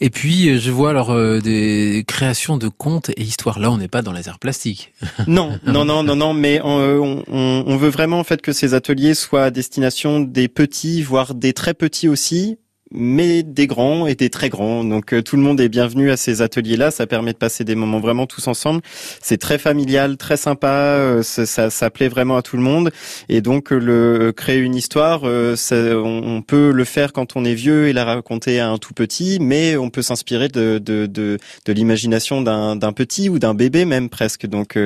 Et 0.00 0.10
puis, 0.10 0.48
euh, 0.48 0.58
je 0.58 0.70
vois 0.70 0.90
alors 0.90 1.10
euh, 1.10 1.40
des 1.40 2.04
créations 2.06 2.56
de 2.56 2.68
contes 2.68 3.10
et 3.10 3.22
histoires. 3.22 3.58
Là, 3.58 3.70
on 3.70 3.78
n'est 3.78 3.88
pas 3.88 4.02
dans 4.02 4.12
les 4.12 4.28
arts 4.28 4.38
plastiques. 4.38 4.92
Non, 5.26 5.58
non, 5.66 5.84
non, 5.84 6.02
non, 6.02 6.14
non, 6.14 6.34
mais 6.34 6.60
euh, 6.64 7.22
on, 7.28 7.76
veut 7.76 7.88
vraiment 7.88 8.20
en 8.20 8.24
fait 8.24 8.40
que 8.42 8.52
ces 8.52 8.74
ateliers 8.74 9.14
soient 9.14 9.44
à 9.44 9.50
destination 9.50 10.20
des 10.20 10.46
petits, 10.46 11.02
voire 11.02 11.34
des 11.34 11.52
très 11.52 11.74
petits 11.74 12.08
aussi, 12.08 12.58
mais 12.96 13.42
des 13.42 13.66
grands 13.66 14.06
et 14.06 14.14
des 14.14 14.30
très 14.30 14.48
grands. 14.48 14.82
Donc 14.82 15.12
euh, 15.12 15.22
tout 15.22 15.36
le 15.36 15.42
monde 15.42 15.60
est 15.60 15.68
bienvenu 15.68 16.10
à 16.10 16.16
ces 16.16 16.42
ateliers-là. 16.42 16.90
Ça 16.90 17.06
permet 17.06 17.32
de 17.32 17.38
passer 17.38 17.62
des 17.62 17.74
moments 17.74 18.00
vraiment 18.00 18.26
tous 18.26 18.48
ensemble. 18.48 18.80
C'est 19.22 19.36
très 19.36 19.58
familial, 19.58 20.16
très 20.16 20.36
sympa. 20.36 20.68
Euh, 20.68 21.22
ça, 21.22 21.70
ça, 21.70 21.90
plaît 21.90 22.08
vraiment 22.08 22.36
à 22.36 22.42
tout 22.42 22.56
le 22.56 22.62
monde. 22.62 22.90
Et 23.28 23.42
donc 23.42 23.72
euh, 23.72 23.78
le 23.78 24.32
créer 24.32 24.58
une 24.58 24.74
histoire, 24.74 25.22
on, 25.24 26.42
peut 26.46 26.70
le 26.70 26.84
faire 26.84 27.12
quand 27.12 27.36
on 27.36 27.44
est 27.44 27.54
vieux 27.54 27.88
et 27.88 27.92
la 27.92 28.04
raconter 28.04 28.60
à 28.60 28.70
un 28.70 28.78
tout 28.78 28.94
petit, 28.94 29.38
mais 29.40 29.76
on 29.76 29.90
peut 29.90 30.02
s'inspirer 30.02 30.48
de, 30.48 30.78
de, 30.78 31.06
de, 31.06 31.38
de 31.64 31.72
l'imagination 31.72 32.40
d'un 32.42 32.92
petit 32.92 33.28
ou 33.28 33.38
d'un 33.38 33.54
bébé 33.54 33.84
même 33.84 34.08
presque. 34.08 34.46
Donc 34.46 34.78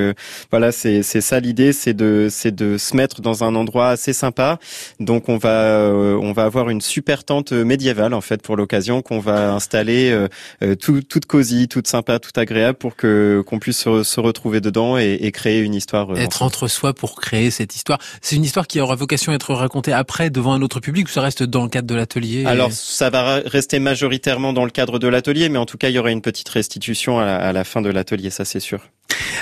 voilà, 0.50 0.73
c'est 0.73 1.02
ça 1.02 1.40
l'idée, 1.40 1.73
c'est 1.73 1.95
de 1.95 2.29
de 2.50 2.79
se 2.79 2.97
mettre 2.97 3.21
dans 3.21 3.45
un 3.45 3.55
endroit 3.55 3.90
assez 3.90 4.12
sympa. 4.12 4.59
Donc 4.99 5.29
on 5.29 5.37
va 5.37 5.90
on 5.93 6.33
va 6.33 6.45
avoir 6.45 6.71
une 6.71 6.81
super 6.81 7.25
tente 7.25 7.52
médiévale 7.52 8.00
en 8.09 8.21
fait 8.21 8.42
pour 8.42 8.57
l'occasion 8.57 9.02
qu'on 9.02 9.21
va 9.21 9.52
installer 9.52 10.11
euh, 10.11 10.28
euh, 10.62 10.75
tout, 10.75 11.02
toute 11.02 11.26
cosy, 11.26 11.69
toute 11.69 11.87
sympa, 11.87 12.19
toute 12.19 12.37
agréable 12.38 12.78
pour 12.78 12.97
que 12.97 13.42
qu'on 13.47 13.59
puisse 13.59 13.78
se, 13.78 14.21
retrouver 14.21 14.61
dedans 14.61 14.99
et, 14.99 15.30
créer 15.33 15.61
une 15.61 15.75
histoire. 15.75 16.11
Euh, 16.11 16.16
être 16.16 16.42
entre 16.42 16.69
soi 16.69 16.92
pour 16.92 17.21
créer 17.21 17.50
cette 17.50 17.75
histoire. 17.76 17.99
C'est 18.21 18.37
une 18.37 18.45
histoire 18.45 18.66
qui 18.66 18.80
aura 18.80 18.95
vocation 18.95 19.33
à 19.33 19.35
être 19.35 19.54
racontée 19.54 19.92
après 19.92 20.30
devant 20.30 20.52
un 20.52 20.62
autre 20.62 20.80
public 20.80 21.09
ou 21.09 21.11
ça 21.11 21.21
reste 21.21 21.42
dans 21.42 21.62
le 21.62 21.69
cadre 21.69 21.87
de 21.87 21.95
l'atelier 21.95 22.45
Alors 22.47 22.73
ça 22.73 23.11
va 23.11 23.40
rester 23.45 23.78
majoritairement 23.78 24.52
dans 24.52 24.64
le 24.64 24.71
cadre 24.71 24.99
de 24.99 25.09
l'atelier, 25.09 25.49
mais 25.49 25.59
en 25.59 25.66
tout 25.66 25.78
cas 25.78 25.88
il 25.88 25.95
y 25.95 25.99
aura 25.99 26.11
une 26.11 26.23
petite 26.23 26.49
restitution 26.49 27.19
à 27.19 27.25
la, 27.25 27.37
à 27.37 27.52
la 27.52 27.64
fin 27.64 27.80
de 27.80 27.90
l'atelier, 27.90 28.30
ça 28.30 28.45
c'est 28.45 28.61
sûr. 28.61 28.80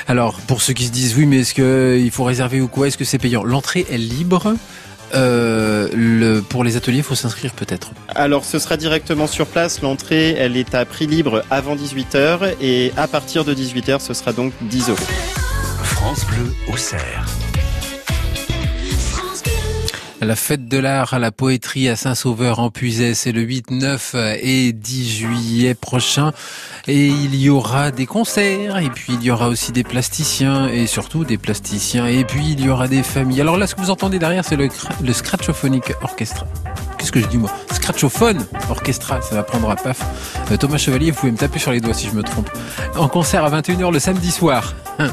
Alors 0.07 0.41
pour 0.43 0.63
ceux 0.63 0.73
qui 0.73 0.85
se 0.85 0.93
disent 0.93 1.17
oui 1.17 1.27
mais 1.27 1.41
est-ce 1.41 1.55
qu'il 1.55 2.11
faut 2.11 2.25
réserver 2.25 2.61
ou 2.61 2.69
quoi 2.69 2.89
Est-ce 2.89 2.99
que 2.99 3.05
c'est 3.05 3.19
payant? 3.19 3.45
L'entrée 3.45 3.87
est 3.91 3.99
libre. 3.99 4.55
Euh, 5.15 5.89
le, 5.95 6.41
pour 6.41 6.65
les 6.65 6.77
ateliers, 6.77 6.99
il 6.99 7.03
faut 7.03 7.15
s'inscrire 7.15 7.53
peut-être. 7.53 7.91
Alors, 8.09 8.45
ce 8.45 8.59
sera 8.59 8.77
directement 8.77 9.27
sur 9.27 9.47
place. 9.47 9.81
L'entrée, 9.83 10.35
elle 10.39 10.57
est 10.57 10.75
à 10.75 10.85
prix 10.85 11.07
libre 11.07 11.43
avant 11.51 11.77
18h 11.77 12.55
et 12.61 12.93
à 12.97 13.09
partir 13.09 13.45
de 13.45 13.55
18h, 13.55 14.01
ce 14.01 14.15
sera 14.15 14.33
donc 14.33 14.53
10 14.63 14.91
euros. 14.91 14.99
France 15.83 16.25
Bleu 16.27 16.53
au 16.73 16.77
cerf. 16.77 17.48
La 20.21 20.35
fête 20.35 20.67
de 20.67 20.79
l'art 20.79 21.15
à 21.15 21.21
la 21.21 21.31
poétrie 21.31 21.89
à 21.89 21.95
Saint-Sauveur 21.95 22.59
en 22.59 22.71
Puisay, 22.71 23.15
c'est 23.15 23.31
le 23.31 23.41
8, 23.41 23.71
9 23.71 24.17
et 24.43 24.73
10 24.73 25.09
juillet 25.09 25.75
prochain. 25.75 26.33
Et 26.89 27.07
il 27.07 27.37
y 27.37 27.49
aura 27.49 27.93
des 27.93 28.07
concerts, 28.07 28.79
et 28.79 28.91
puis 28.91 29.13
il 29.13 29.23
y 29.23 29.31
aura 29.31 29.49
aussi 29.49 29.71
des 29.71 29.85
plasticiens, 29.85 30.69
et 30.69 30.89
surtout 30.89 31.25
des 31.25 31.39
plasticiens, 31.39 32.07
et 32.07 32.25
puis 32.25 32.51
il 32.51 32.65
y 32.65 32.69
aura 32.69 32.89
des 32.89 33.05
familles. 33.05 33.41
Alors 33.41 33.57
là, 33.57 33.69
ce 33.69 33.77
que 33.77 33.81
vous 33.81 33.91
entendez 33.91 34.19
derrière, 34.19 34.45
c'est 34.45 34.57
le, 34.57 34.69
le 35.05 35.13
Scratchophonic 35.13 35.93
Orchestra. 36.03 36.49
Qu'est-ce 36.99 37.13
que 37.13 37.21
je 37.21 37.27
dis 37.27 37.39
moi 37.39 37.51
Scratchophone 37.73 38.45
Orchestra, 38.69 39.23
ça 39.23 39.37
va 39.37 39.43
prendre 39.43 39.71
à 39.71 39.77
paf. 39.77 40.03
Euh, 40.51 40.57
Thomas 40.57 40.79
Chevalier, 40.79 41.13
vous 41.13 41.21
pouvez 41.21 41.33
me 41.33 41.37
taper 41.37 41.59
sur 41.59 41.71
les 41.71 41.81
doigts 41.81 41.95
si 41.95 42.09
je 42.09 42.13
me 42.13 42.23
trompe. 42.23 42.51
En 42.97 43.09
concert 43.09 43.45
à 43.45 43.51
21h 43.51 43.93
le 43.93 43.99
samedi 43.99 44.31
soir. 44.31 44.75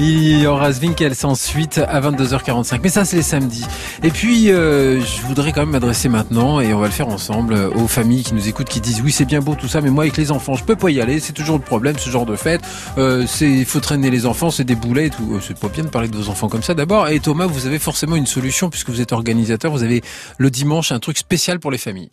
Il 0.00 0.40
y 0.40 0.46
aura 0.46 0.72
Zwinkels 0.72 1.14
ensuite 1.24 1.78
à 1.78 2.00
22h45. 2.00 2.80
Mais 2.82 2.88
ça, 2.88 3.04
c'est 3.04 3.16
les 3.16 3.22
samedis. 3.22 3.64
Et 4.02 4.10
puis, 4.10 4.50
euh, 4.50 5.00
je 5.00 5.22
voudrais 5.22 5.52
quand 5.52 5.60
même 5.60 5.70
m'adresser 5.70 6.08
maintenant, 6.08 6.60
et 6.60 6.74
on 6.74 6.80
va 6.80 6.86
le 6.86 6.92
faire 6.92 7.08
ensemble, 7.08 7.54
euh, 7.54 7.70
aux 7.70 7.88
familles 7.88 8.24
qui 8.24 8.34
nous 8.34 8.48
écoutent, 8.48 8.68
qui 8.68 8.80
disent 8.80 9.00
oui, 9.00 9.12
c'est 9.12 9.24
bien 9.24 9.40
beau 9.40 9.54
tout 9.54 9.68
ça, 9.68 9.80
mais 9.80 9.90
moi, 9.90 10.04
avec 10.04 10.16
les 10.16 10.32
enfants, 10.32 10.54
je 10.54 10.64
peux 10.64 10.76
pas 10.76 10.90
y 10.90 11.00
aller. 11.00 11.20
C'est 11.20 11.32
toujours 11.32 11.56
le 11.56 11.62
problème, 11.62 11.96
ce 11.98 12.10
genre 12.10 12.26
de 12.26 12.36
fête. 12.36 12.62
Euh, 12.98 13.24
c'est, 13.26 13.64
faut 13.64 13.80
traîner 13.80 14.10
les 14.10 14.26
enfants, 14.26 14.50
c'est 14.50 14.64
des 14.64 14.76
boulets 14.76 15.06
et 15.06 15.10
tout. 15.10 15.38
C'est 15.40 15.58
pas 15.58 15.68
bien 15.68 15.84
de 15.84 15.88
parler 15.88 16.08
de 16.08 16.16
vos 16.16 16.30
enfants 16.30 16.48
comme 16.48 16.62
ça 16.62 16.74
d'abord. 16.74 17.08
Et 17.08 17.20
Thomas, 17.20 17.46
vous 17.46 17.66
avez 17.66 17.78
forcément 17.78 18.16
une 18.16 18.26
solution 18.26 18.70
puisque 18.70 18.90
vous 18.90 19.00
êtes 19.00 19.12
organisateur. 19.12 19.70
Vous 19.70 19.82
avez 19.82 20.02
le 20.36 20.50
dimanche 20.50 20.92
un 20.92 20.98
truc 20.98 21.16
spécial 21.16 21.27
pour 21.60 21.70
les 21.70 21.78
familles. 21.78 22.10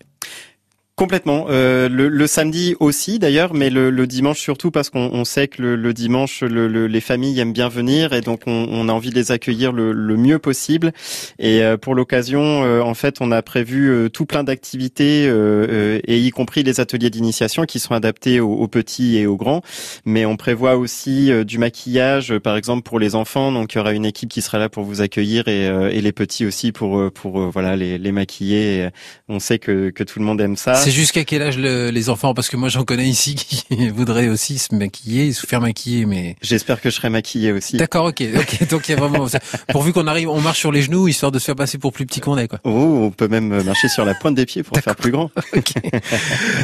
Complètement. 0.97 1.47
Euh, 1.49 1.89
le, 1.89 2.07
le, 2.07 2.25
samedi 2.25 2.73
aussi 2.79 3.19
d'ailleurs, 3.19 3.53
mais 3.53 3.69
le, 3.69 3.89
le, 3.89 4.07
dimanche 4.07 4.39
surtout 4.39 4.71
parce 4.71 4.89
qu'on 4.89 5.09
on 5.11 5.25
sait 5.25 5.49
que 5.49 5.61
le, 5.61 5.93
dimanche 5.93 6.41
les 6.41 7.01
familles 7.01 7.37
aiment 7.41 7.51
bien 7.51 7.67
venir 7.67 8.13
et 8.13 8.21
donc 8.21 8.43
on, 8.47 8.87
a 8.87 8.93
envie 8.93 9.09
de 9.09 9.15
les 9.15 9.33
accueillir 9.33 9.73
le, 9.73 9.93
mieux 10.15 10.39
possible. 10.39 10.93
Et 11.37 11.63
euh, 11.63 11.75
pour 11.75 11.95
l'occasion, 11.95 12.63
euh, 12.63 12.79
en 12.79 12.93
fait, 12.93 13.17
on 13.19 13.33
a 13.33 13.41
prévu 13.41 14.09
tout 14.13 14.25
plein 14.25 14.45
d'activités 14.45 15.25
et 15.25 16.17
y 16.17 16.29
compris 16.29 16.63
les 16.63 16.79
ateliers 16.79 17.09
d'initiation 17.09 17.65
qui 17.65 17.79
sont 17.79 17.93
adaptés 17.93 18.39
aux, 18.39 18.67
petits 18.69 19.17
et 19.17 19.27
aux 19.27 19.35
grands. 19.35 19.63
Mais 20.05 20.25
on 20.25 20.37
prévoit 20.37 20.77
aussi 20.77 21.29
du 21.43 21.57
maquillage, 21.57 22.37
par 22.37 22.55
exemple 22.55 22.83
pour 22.83 22.99
les 22.99 23.15
enfants. 23.15 23.51
Donc 23.51 23.73
il 23.73 23.79
y 23.79 23.81
aura 23.81 23.91
une 23.91 24.05
équipe 24.05 24.29
qui 24.29 24.41
sera 24.41 24.59
là 24.59 24.69
pour 24.69 24.85
vous 24.85 25.01
accueillir 25.01 25.49
et, 25.49 25.65
et 25.65 25.99
les 25.99 26.13
petits 26.13 26.45
aussi 26.45 26.71
pour 26.71 27.11
pour 27.11 27.49
voilà 27.49 27.75
les, 27.75 27.97
les 27.97 28.11
maquiller. 28.13 28.87
on 29.27 29.39
sait 29.39 29.59
que, 29.59 29.89
que 29.89 30.05
tout 30.05 30.19
le 30.19 30.25
monde 30.25 30.39
aime 30.39 30.55
ça. 30.55 30.84
C'est 30.85 30.91
jusqu'à 30.91 31.23
quel 31.23 31.41
âge 31.41 31.57
les 31.57 32.09
enfants? 32.11 32.35
Parce 32.35 32.47
que 32.47 32.57
moi 32.57 32.69
j'en 32.69 32.83
connais 32.83 33.07
ici 33.07 33.33
qui 33.67 33.89
voudraient 33.89 34.27
aussi 34.27 34.59
se 34.59 34.75
maquiller, 34.75 35.33
se 35.33 35.47
faire 35.47 35.59
maquiller, 35.59 36.05
mais 36.05 36.35
j'espère 36.43 36.79
que 36.79 36.91
je 36.91 36.95
serai 36.95 37.09
maquillé 37.09 37.51
aussi. 37.51 37.77
D'accord, 37.77 38.05
ok, 38.05 38.23
ok. 38.37 38.69
Donc 38.69 38.87
il 38.87 38.91
y 38.91 38.93
a 38.93 38.97
vraiment 38.97 39.25
pourvu 39.69 39.93
qu'on 39.93 40.05
arrive, 40.05 40.29
on 40.29 40.41
marche 40.41 40.59
sur 40.59 40.71
les 40.71 40.83
genoux 40.83 41.07
histoire 41.07 41.31
de 41.31 41.39
se 41.39 41.45
faire 41.45 41.55
passer 41.55 41.79
pour 41.79 41.91
plus 41.91 42.05
petit 42.05 42.19
qu'on 42.19 42.37
est, 42.37 42.47
quoi. 42.47 42.59
Oh, 42.65 42.99
on 43.01 43.09
peut 43.09 43.27
même 43.27 43.63
marcher 43.63 43.87
sur 43.87 44.05
la 44.05 44.13
pointe 44.13 44.35
des 44.35 44.45
pieds 44.45 44.61
pour 44.61 44.77
faire 44.77 44.95
plus 44.95 45.09
grand. 45.09 45.31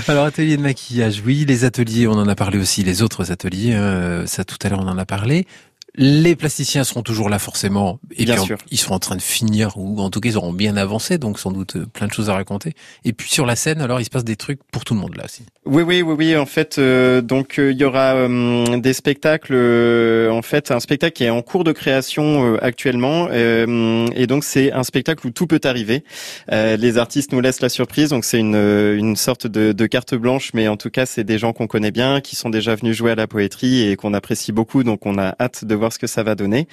Alors 0.07 0.25
atelier 0.25 0.55
de 0.55 0.61
maquillage, 0.61 1.23
oui, 1.25 1.43
les 1.47 1.65
ateliers, 1.65 2.05
on 2.05 2.13
en 2.13 2.27
a 2.27 2.35
parlé 2.35 2.59
aussi, 2.59 2.83
les 2.83 3.01
autres 3.01 3.31
ateliers, 3.31 3.73
hein, 3.73 4.27
ça 4.27 4.43
tout 4.43 4.57
à 4.61 4.69
l'heure 4.69 4.81
on 4.81 4.87
en 4.87 4.99
a 4.99 5.05
parlé. 5.05 5.47
Les 5.95 6.37
plasticiens 6.37 6.83
seront 6.85 7.01
toujours 7.01 7.27
là 7.29 7.37
forcément, 7.37 7.99
et 8.15 8.23
bien 8.23 8.35
puis 8.35 8.45
sûr. 8.45 8.57
ils 8.71 8.77
seront 8.77 8.95
en 8.95 8.99
train 8.99 9.17
de 9.17 9.21
finir 9.21 9.77
ou 9.77 9.99
en 9.99 10.09
tout 10.09 10.21
cas 10.21 10.29
ils 10.29 10.37
auront 10.37 10.53
bien 10.53 10.77
avancé, 10.77 11.17
donc 11.17 11.37
sans 11.37 11.51
doute 11.51 11.75
euh, 11.75 11.85
plein 11.85 12.07
de 12.07 12.13
choses 12.13 12.29
à 12.29 12.33
raconter. 12.33 12.73
Et 13.03 13.11
puis 13.11 13.29
sur 13.29 13.45
la 13.45 13.57
scène, 13.57 13.81
alors 13.81 13.99
il 13.99 14.05
se 14.05 14.09
passe 14.09 14.23
des 14.23 14.37
trucs 14.37 14.61
pour 14.71 14.85
tout 14.85 14.93
le 14.93 15.01
monde 15.01 15.15
là 15.17 15.25
aussi. 15.25 15.43
Oui, 15.65 15.83
oui, 15.83 16.01
oui, 16.01 16.15
oui. 16.17 16.37
En 16.37 16.45
fait, 16.45 16.77
euh, 16.77 17.21
donc 17.21 17.59
euh, 17.59 17.71
il 17.71 17.77
y 17.77 17.83
aura 17.83 18.15
euh, 18.15 18.77
des 18.77 18.93
spectacles. 18.93 19.53
Euh, 19.53 20.31
en 20.31 20.41
fait, 20.41 20.71
un 20.71 20.79
spectacle 20.79 21.13
qui 21.13 21.25
est 21.25 21.29
en 21.29 21.41
cours 21.41 21.63
de 21.65 21.71
création 21.71 22.55
actuellement, 22.61 23.29
et 23.31 24.27
donc 24.27 24.43
c'est 24.43 24.71
un 24.71 24.83
spectacle 24.83 25.27
où 25.27 25.31
tout 25.31 25.45
peut 25.45 25.59
arriver. 25.63 26.03
les 26.49 26.97
artistes 26.97 27.31
nous 27.33 27.41
laissent 27.41 27.61
la 27.61 27.69
surprise, 27.69 28.09
donc 28.09 28.23
c'est 28.23 28.39
une 28.39 28.55
une 28.55 29.15
sorte 29.15 29.47
de, 29.47 29.71
de 29.71 29.85
carte 29.87 30.15
blanche, 30.15 30.51
mais 30.53 30.67
en 30.67 30.77
tout 30.77 30.89
cas 30.89 31.05
c'est 31.05 31.23
des 31.23 31.37
gens 31.37 31.53
qu'on 31.53 31.67
connaît 31.67 31.91
bien, 31.91 32.21
qui 32.21 32.35
sont 32.35 32.49
déjà 32.49 32.75
venus 32.75 32.95
jouer 32.95 33.11
à 33.11 33.15
la 33.15 33.27
poétrie 33.27 33.87
et 33.89 33.95
qu'on 33.95 34.13
apprécie 34.13 34.51
beaucoup, 34.51 34.83
donc 34.83 35.05
on 35.05 35.17
a 35.17 35.35
hâte 35.39 35.65
de 35.65 35.75
voir 35.81 35.91
ce 35.91 35.99
que 35.99 36.07
ça 36.07 36.21
va 36.23 36.35
donner. 36.35 36.67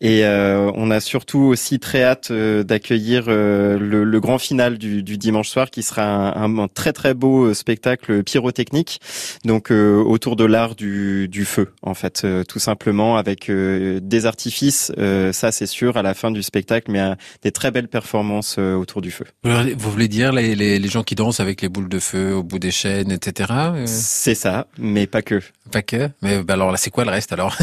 Et 0.00 0.24
euh, 0.24 0.70
on 0.74 0.90
a 0.90 1.00
surtout 1.00 1.40
aussi 1.40 1.80
très 1.80 2.04
hâte 2.04 2.30
euh, 2.30 2.62
d'accueillir 2.62 3.24
euh, 3.26 3.76
le, 3.76 4.04
le, 4.04 4.20
grand 4.20 4.38
final 4.38 4.78
du, 4.78 5.02
du, 5.02 5.18
dimanche 5.18 5.48
soir, 5.48 5.70
qui 5.70 5.82
sera 5.82 6.38
un, 6.38 6.58
un, 6.58 6.68
très 6.68 6.92
très 6.92 7.12
beau 7.12 7.52
spectacle 7.54 8.22
pyrotechnique, 8.22 9.00
donc 9.44 9.70
autour 9.70 10.36
de 10.36 10.44
l'art 10.44 10.76
du, 10.76 11.28
du, 11.28 11.44
feu, 11.44 11.72
en 11.82 11.94
fait, 11.94 12.24
tout 12.48 12.60
simplement 12.60 13.16
avec 13.16 13.50
des 13.50 14.26
artifices, 14.26 14.92
ça 15.32 15.50
c'est 15.50 15.66
sûr, 15.66 15.96
à 15.96 16.02
la 16.02 16.14
fin 16.14 16.30
du 16.30 16.42
spectacle, 16.42 16.90
mais 16.92 17.02
des 17.42 17.50
très 17.50 17.72
belles 17.72 17.88
performances 17.88 18.58
autour 18.58 19.02
du 19.02 19.10
feu. 19.10 19.24
Vous 19.42 19.90
voulez 19.90 20.08
dire 20.08 20.32
les, 20.32 20.54
les, 20.54 20.78
les, 20.78 20.88
gens 20.88 21.02
qui 21.02 21.16
dansent 21.16 21.40
avec 21.40 21.62
les 21.62 21.68
boules 21.68 21.88
de 21.88 21.98
feu 21.98 22.32
au 22.32 22.44
bout 22.44 22.60
des 22.60 22.70
chaînes, 22.70 23.10
etc. 23.10 23.52
C'est 23.86 24.36
ça, 24.36 24.68
mais 24.78 25.08
pas 25.08 25.22
que. 25.22 25.40
Pas 25.72 25.82
que? 25.82 26.10
Mais 26.20 26.42
bah 26.42 26.54
alors 26.54 26.70
là, 26.70 26.76
c'est 26.76 26.90
quoi 26.90 27.04
le 27.04 27.10
reste 27.10 27.32
alors? 27.32 27.56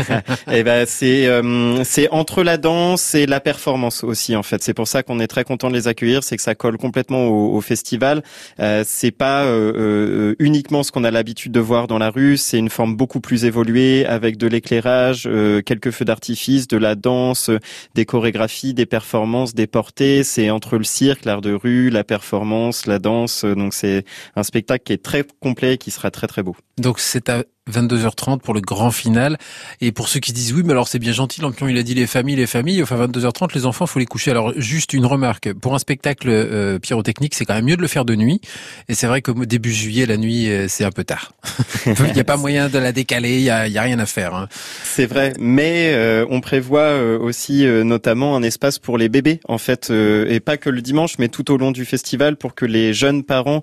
Eh 0.50 0.62
ben 0.62 0.86
c'est 0.86 1.26
euh, 1.26 1.82
c'est 1.82 2.08
entre 2.10 2.44
la 2.44 2.56
danse 2.56 3.16
et 3.16 3.26
la 3.26 3.40
performance 3.40 4.04
aussi 4.04 4.36
en 4.36 4.44
fait. 4.44 4.62
C'est 4.62 4.74
pour 4.74 4.86
ça 4.86 5.02
qu'on 5.02 5.18
est 5.18 5.26
très 5.26 5.42
content 5.42 5.68
de 5.68 5.74
les 5.74 5.88
accueillir, 5.88 6.22
c'est 6.22 6.36
que 6.36 6.42
ça 6.42 6.54
colle 6.54 6.78
complètement 6.78 7.26
au, 7.26 7.56
au 7.56 7.60
festival. 7.60 8.22
Euh, 8.60 8.84
c'est 8.86 9.10
pas 9.10 9.44
euh, 9.44 9.72
euh 9.76 10.34
uniquement 10.38 10.84
ce 10.84 10.92
qu'on 10.92 11.02
a 11.02 11.10
l'habitude 11.10 11.50
de 11.50 11.60
voir 11.60 11.88
dans 11.88 11.98
la 11.98 12.10
rue, 12.10 12.36
c'est 12.36 12.58
une 12.58 12.70
forme 12.70 12.94
beaucoup 12.94 13.20
plus 13.20 13.44
évoluée 13.44 14.06
avec 14.06 14.36
de 14.36 14.46
l'éclairage, 14.46 15.24
euh, 15.26 15.62
quelques 15.62 15.90
feux 15.90 16.04
d'artifice, 16.04 16.68
de 16.68 16.76
la 16.76 16.94
danse, 16.94 17.50
des 17.94 18.04
chorégraphies, 18.04 18.72
des 18.72 18.86
performances, 18.86 19.52
des 19.54 19.66
portées. 19.66 20.22
C'est 20.22 20.50
entre 20.50 20.78
le 20.78 20.84
cirque, 20.84 21.24
l'art 21.24 21.40
de 21.40 21.54
rue, 21.54 21.90
la 21.90 22.04
performance, 22.04 22.86
la 22.86 23.00
danse. 23.00 23.44
Donc 23.44 23.74
c'est 23.74 24.04
un 24.36 24.44
spectacle 24.44 24.84
qui 24.84 24.92
est 24.92 25.02
très 25.02 25.24
complet, 25.40 25.76
qui 25.76 25.90
sera 25.90 26.12
très 26.12 26.28
très 26.28 26.42
beau. 26.44 26.54
Donc 26.78 27.00
c'est 27.00 27.30
22h30 27.70 28.40
pour 28.40 28.54
le 28.54 28.60
grand 28.60 28.90
final. 28.90 29.38
Et 29.80 29.92
pour 29.92 30.08
ceux 30.08 30.20
qui 30.20 30.32
disent 30.32 30.52
oui, 30.52 30.62
mais 30.64 30.72
alors 30.72 30.88
c'est 30.88 30.98
bien 30.98 31.12
gentil, 31.12 31.40
Lampion 31.40 31.68
il 31.68 31.78
a 31.78 31.82
dit 31.82 31.94
les 31.94 32.06
familles, 32.06 32.36
les 32.36 32.46
familles. 32.46 32.82
Enfin 32.82 32.96
22h30, 33.06 33.54
les 33.54 33.66
enfants 33.66 33.86
faut 33.86 33.98
les 33.98 34.06
coucher. 34.06 34.30
Alors 34.30 34.52
juste 34.56 34.92
une 34.92 35.06
remarque 35.06 35.52
pour 35.54 35.74
un 35.74 35.78
spectacle 35.78 36.28
euh, 36.30 36.78
pyrotechnique, 36.78 37.34
c'est 37.34 37.44
quand 37.44 37.54
même 37.54 37.64
mieux 37.64 37.76
de 37.76 37.82
le 37.82 37.88
faire 37.88 38.04
de 38.04 38.14
nuit. 38.14 38.40
Et 38.88 38.94
c'est 38.94 39.06
vrai 39.06 39.22
que 39.22 39.32
début 39.44 39.72
juillet, 39.72 40.06
la 40.06 40.16
nuit, 40.16 40.48
euh, 40.48 40.66
c'est 40.68 40.84
un 40.84 40.90
peu 40.90 41.04
tard. 41.04 41.32
il 41.86 42.12
n'y 42.12 42.20
a 42.20 42.24
pas 42.24 42.36
moyen 42.36 42.68
de 42.68 42.78
la 42.78 42.92
décaler, 42.92 43.36
il 43.36 43.42
y 43.42 43.50
a, 43.50 43.68
y 43.68 43.78
a, 43.78 43.82
rien 43.82 43.98
à 43.98 44.06
faire. 44.06 44.34
Hein. 44.34 44.48
C'est 44.84 45.06
vrai, 45.06 45.34
mais 45.38 45.92
euh, 45.94 46.26
on 46.30 46.40
prévoit 46.40 46.80
euh, 46.80 47.18
aussi 47.18 47.66
euh, 47.66 47.84
notamment 47.84 48.36
un 48.36 48.42
espace 48.42 48.78
pour 48.78 48.98
les 48.98 49.08
bébés 49.08 49.40
en 49.46 49.58
fait, 49.58 49.90
et 49.90 50.40
pas 50.40 50.56
que 50.56 50.70
le 50.70 50.82
dimanche, 50.82 51.18
mais 51.18 51.28
tout 51.28 51.50
au 51.52 51.56
long 51.56 51.70
du 51.70 51.84
festival 51.84 52.36
pour 52.36 52.54
que 52.54 52.64
les 52.64 52.92
jeunes 52.92 53.22
parents 53.22 53.62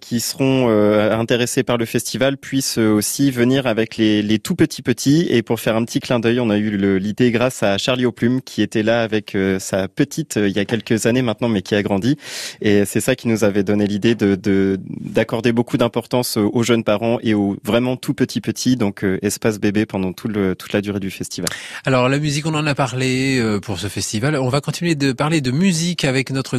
qui 0.00 0.20
seront 0.20 0.68
intéressés 0.68 1.62
par 1.62 1.76
le 1.76 1.84
festival 1.84 2.36
puissent 2.36 2.78
aussi 2.78 3.15
venir 3.30 3.66
avec 3.66 3.96
les, 3.96 4.22
les, 4.22 4.38
tout 4.38 4.54
petits 4.54 4.82
petits. 4.82 5.26
Et 5.30 5.42
pour 5.42 5.60
faire 5.60 5.76
un 5.76 5.84
petit 5.84 6.00
clin 6.00 6.20
d'œil, 6.20 6.40
on 6.40 6.50
a 6.50 6.56
eu 6.56 6.76
l'idée 6.98 7.30
grâce 7.30 7.62
à 7.62 7.78
Charlie 7.78 8.06
Oplume 8.06 8.40
qui 8.42 8.62
était 8.62 8.82
là 8.82 9.02
avec 9.02 9.36
sa 9.58 9.88
petite 9.88 10.36
il 10.36 10.50
y 10.50 10.58
a 10.58 10.64
quelques 10.64 11.06
années 11.06 11.22
maintenant, 11.22 11.48
mais 11.48 11.62
qui 11.62 11.74
a 11.74 11.82
grandi. 11.82 12.16
Et 12.60 12.84
c'est 12.84 13.00
ça 13.00 13.14
qui 13.14 13.28
nous 13.28 13.44
avait 13.44 13.62
donné 13.62 13.86
l'idée 13.86 14.14
de 14.14 14.78
d'accorder 15.00 15.52
beaucoup 15.52 15.76
d'importance 15.76 16.36
aux 16.36 16.62
jeunes 16.62 16.84
parents 16.84 17.18
et 17.22 17.34
aux 17.34 17.56
vraiment 17.64 17.96
tout 17.96 18.14
petits 18.14 18.40
petits, 18.40 18.76
donc 18.76 19.04
espace 19.22 19.58
bébé 19.58 19.86
pendant 19.86 20.12
toute 20.12 20.72
la 20.72 20.80
durée 20.80 21.00
du 21.00 21.10
festival. 21.10 21.48
Alors 21.84 22.08
la 22.08 22.18
musique, 22.18 22.46
on 22.46 22.54
en 22.54 22.66
a 22.66 22.74
parlé 22.74 23.42
pour 23.62 23.78
ce 23.78 23.88
festival. 23.88 24.36
On 24.36 24.48
va 24.48 24.60
continuer 24.60 24.94
de 24.94 25.12
parler 25.12 25.40
de 25.40 25.50
musique 25.50 26.04
avec 26.04 26.30
notre 26.30 26.54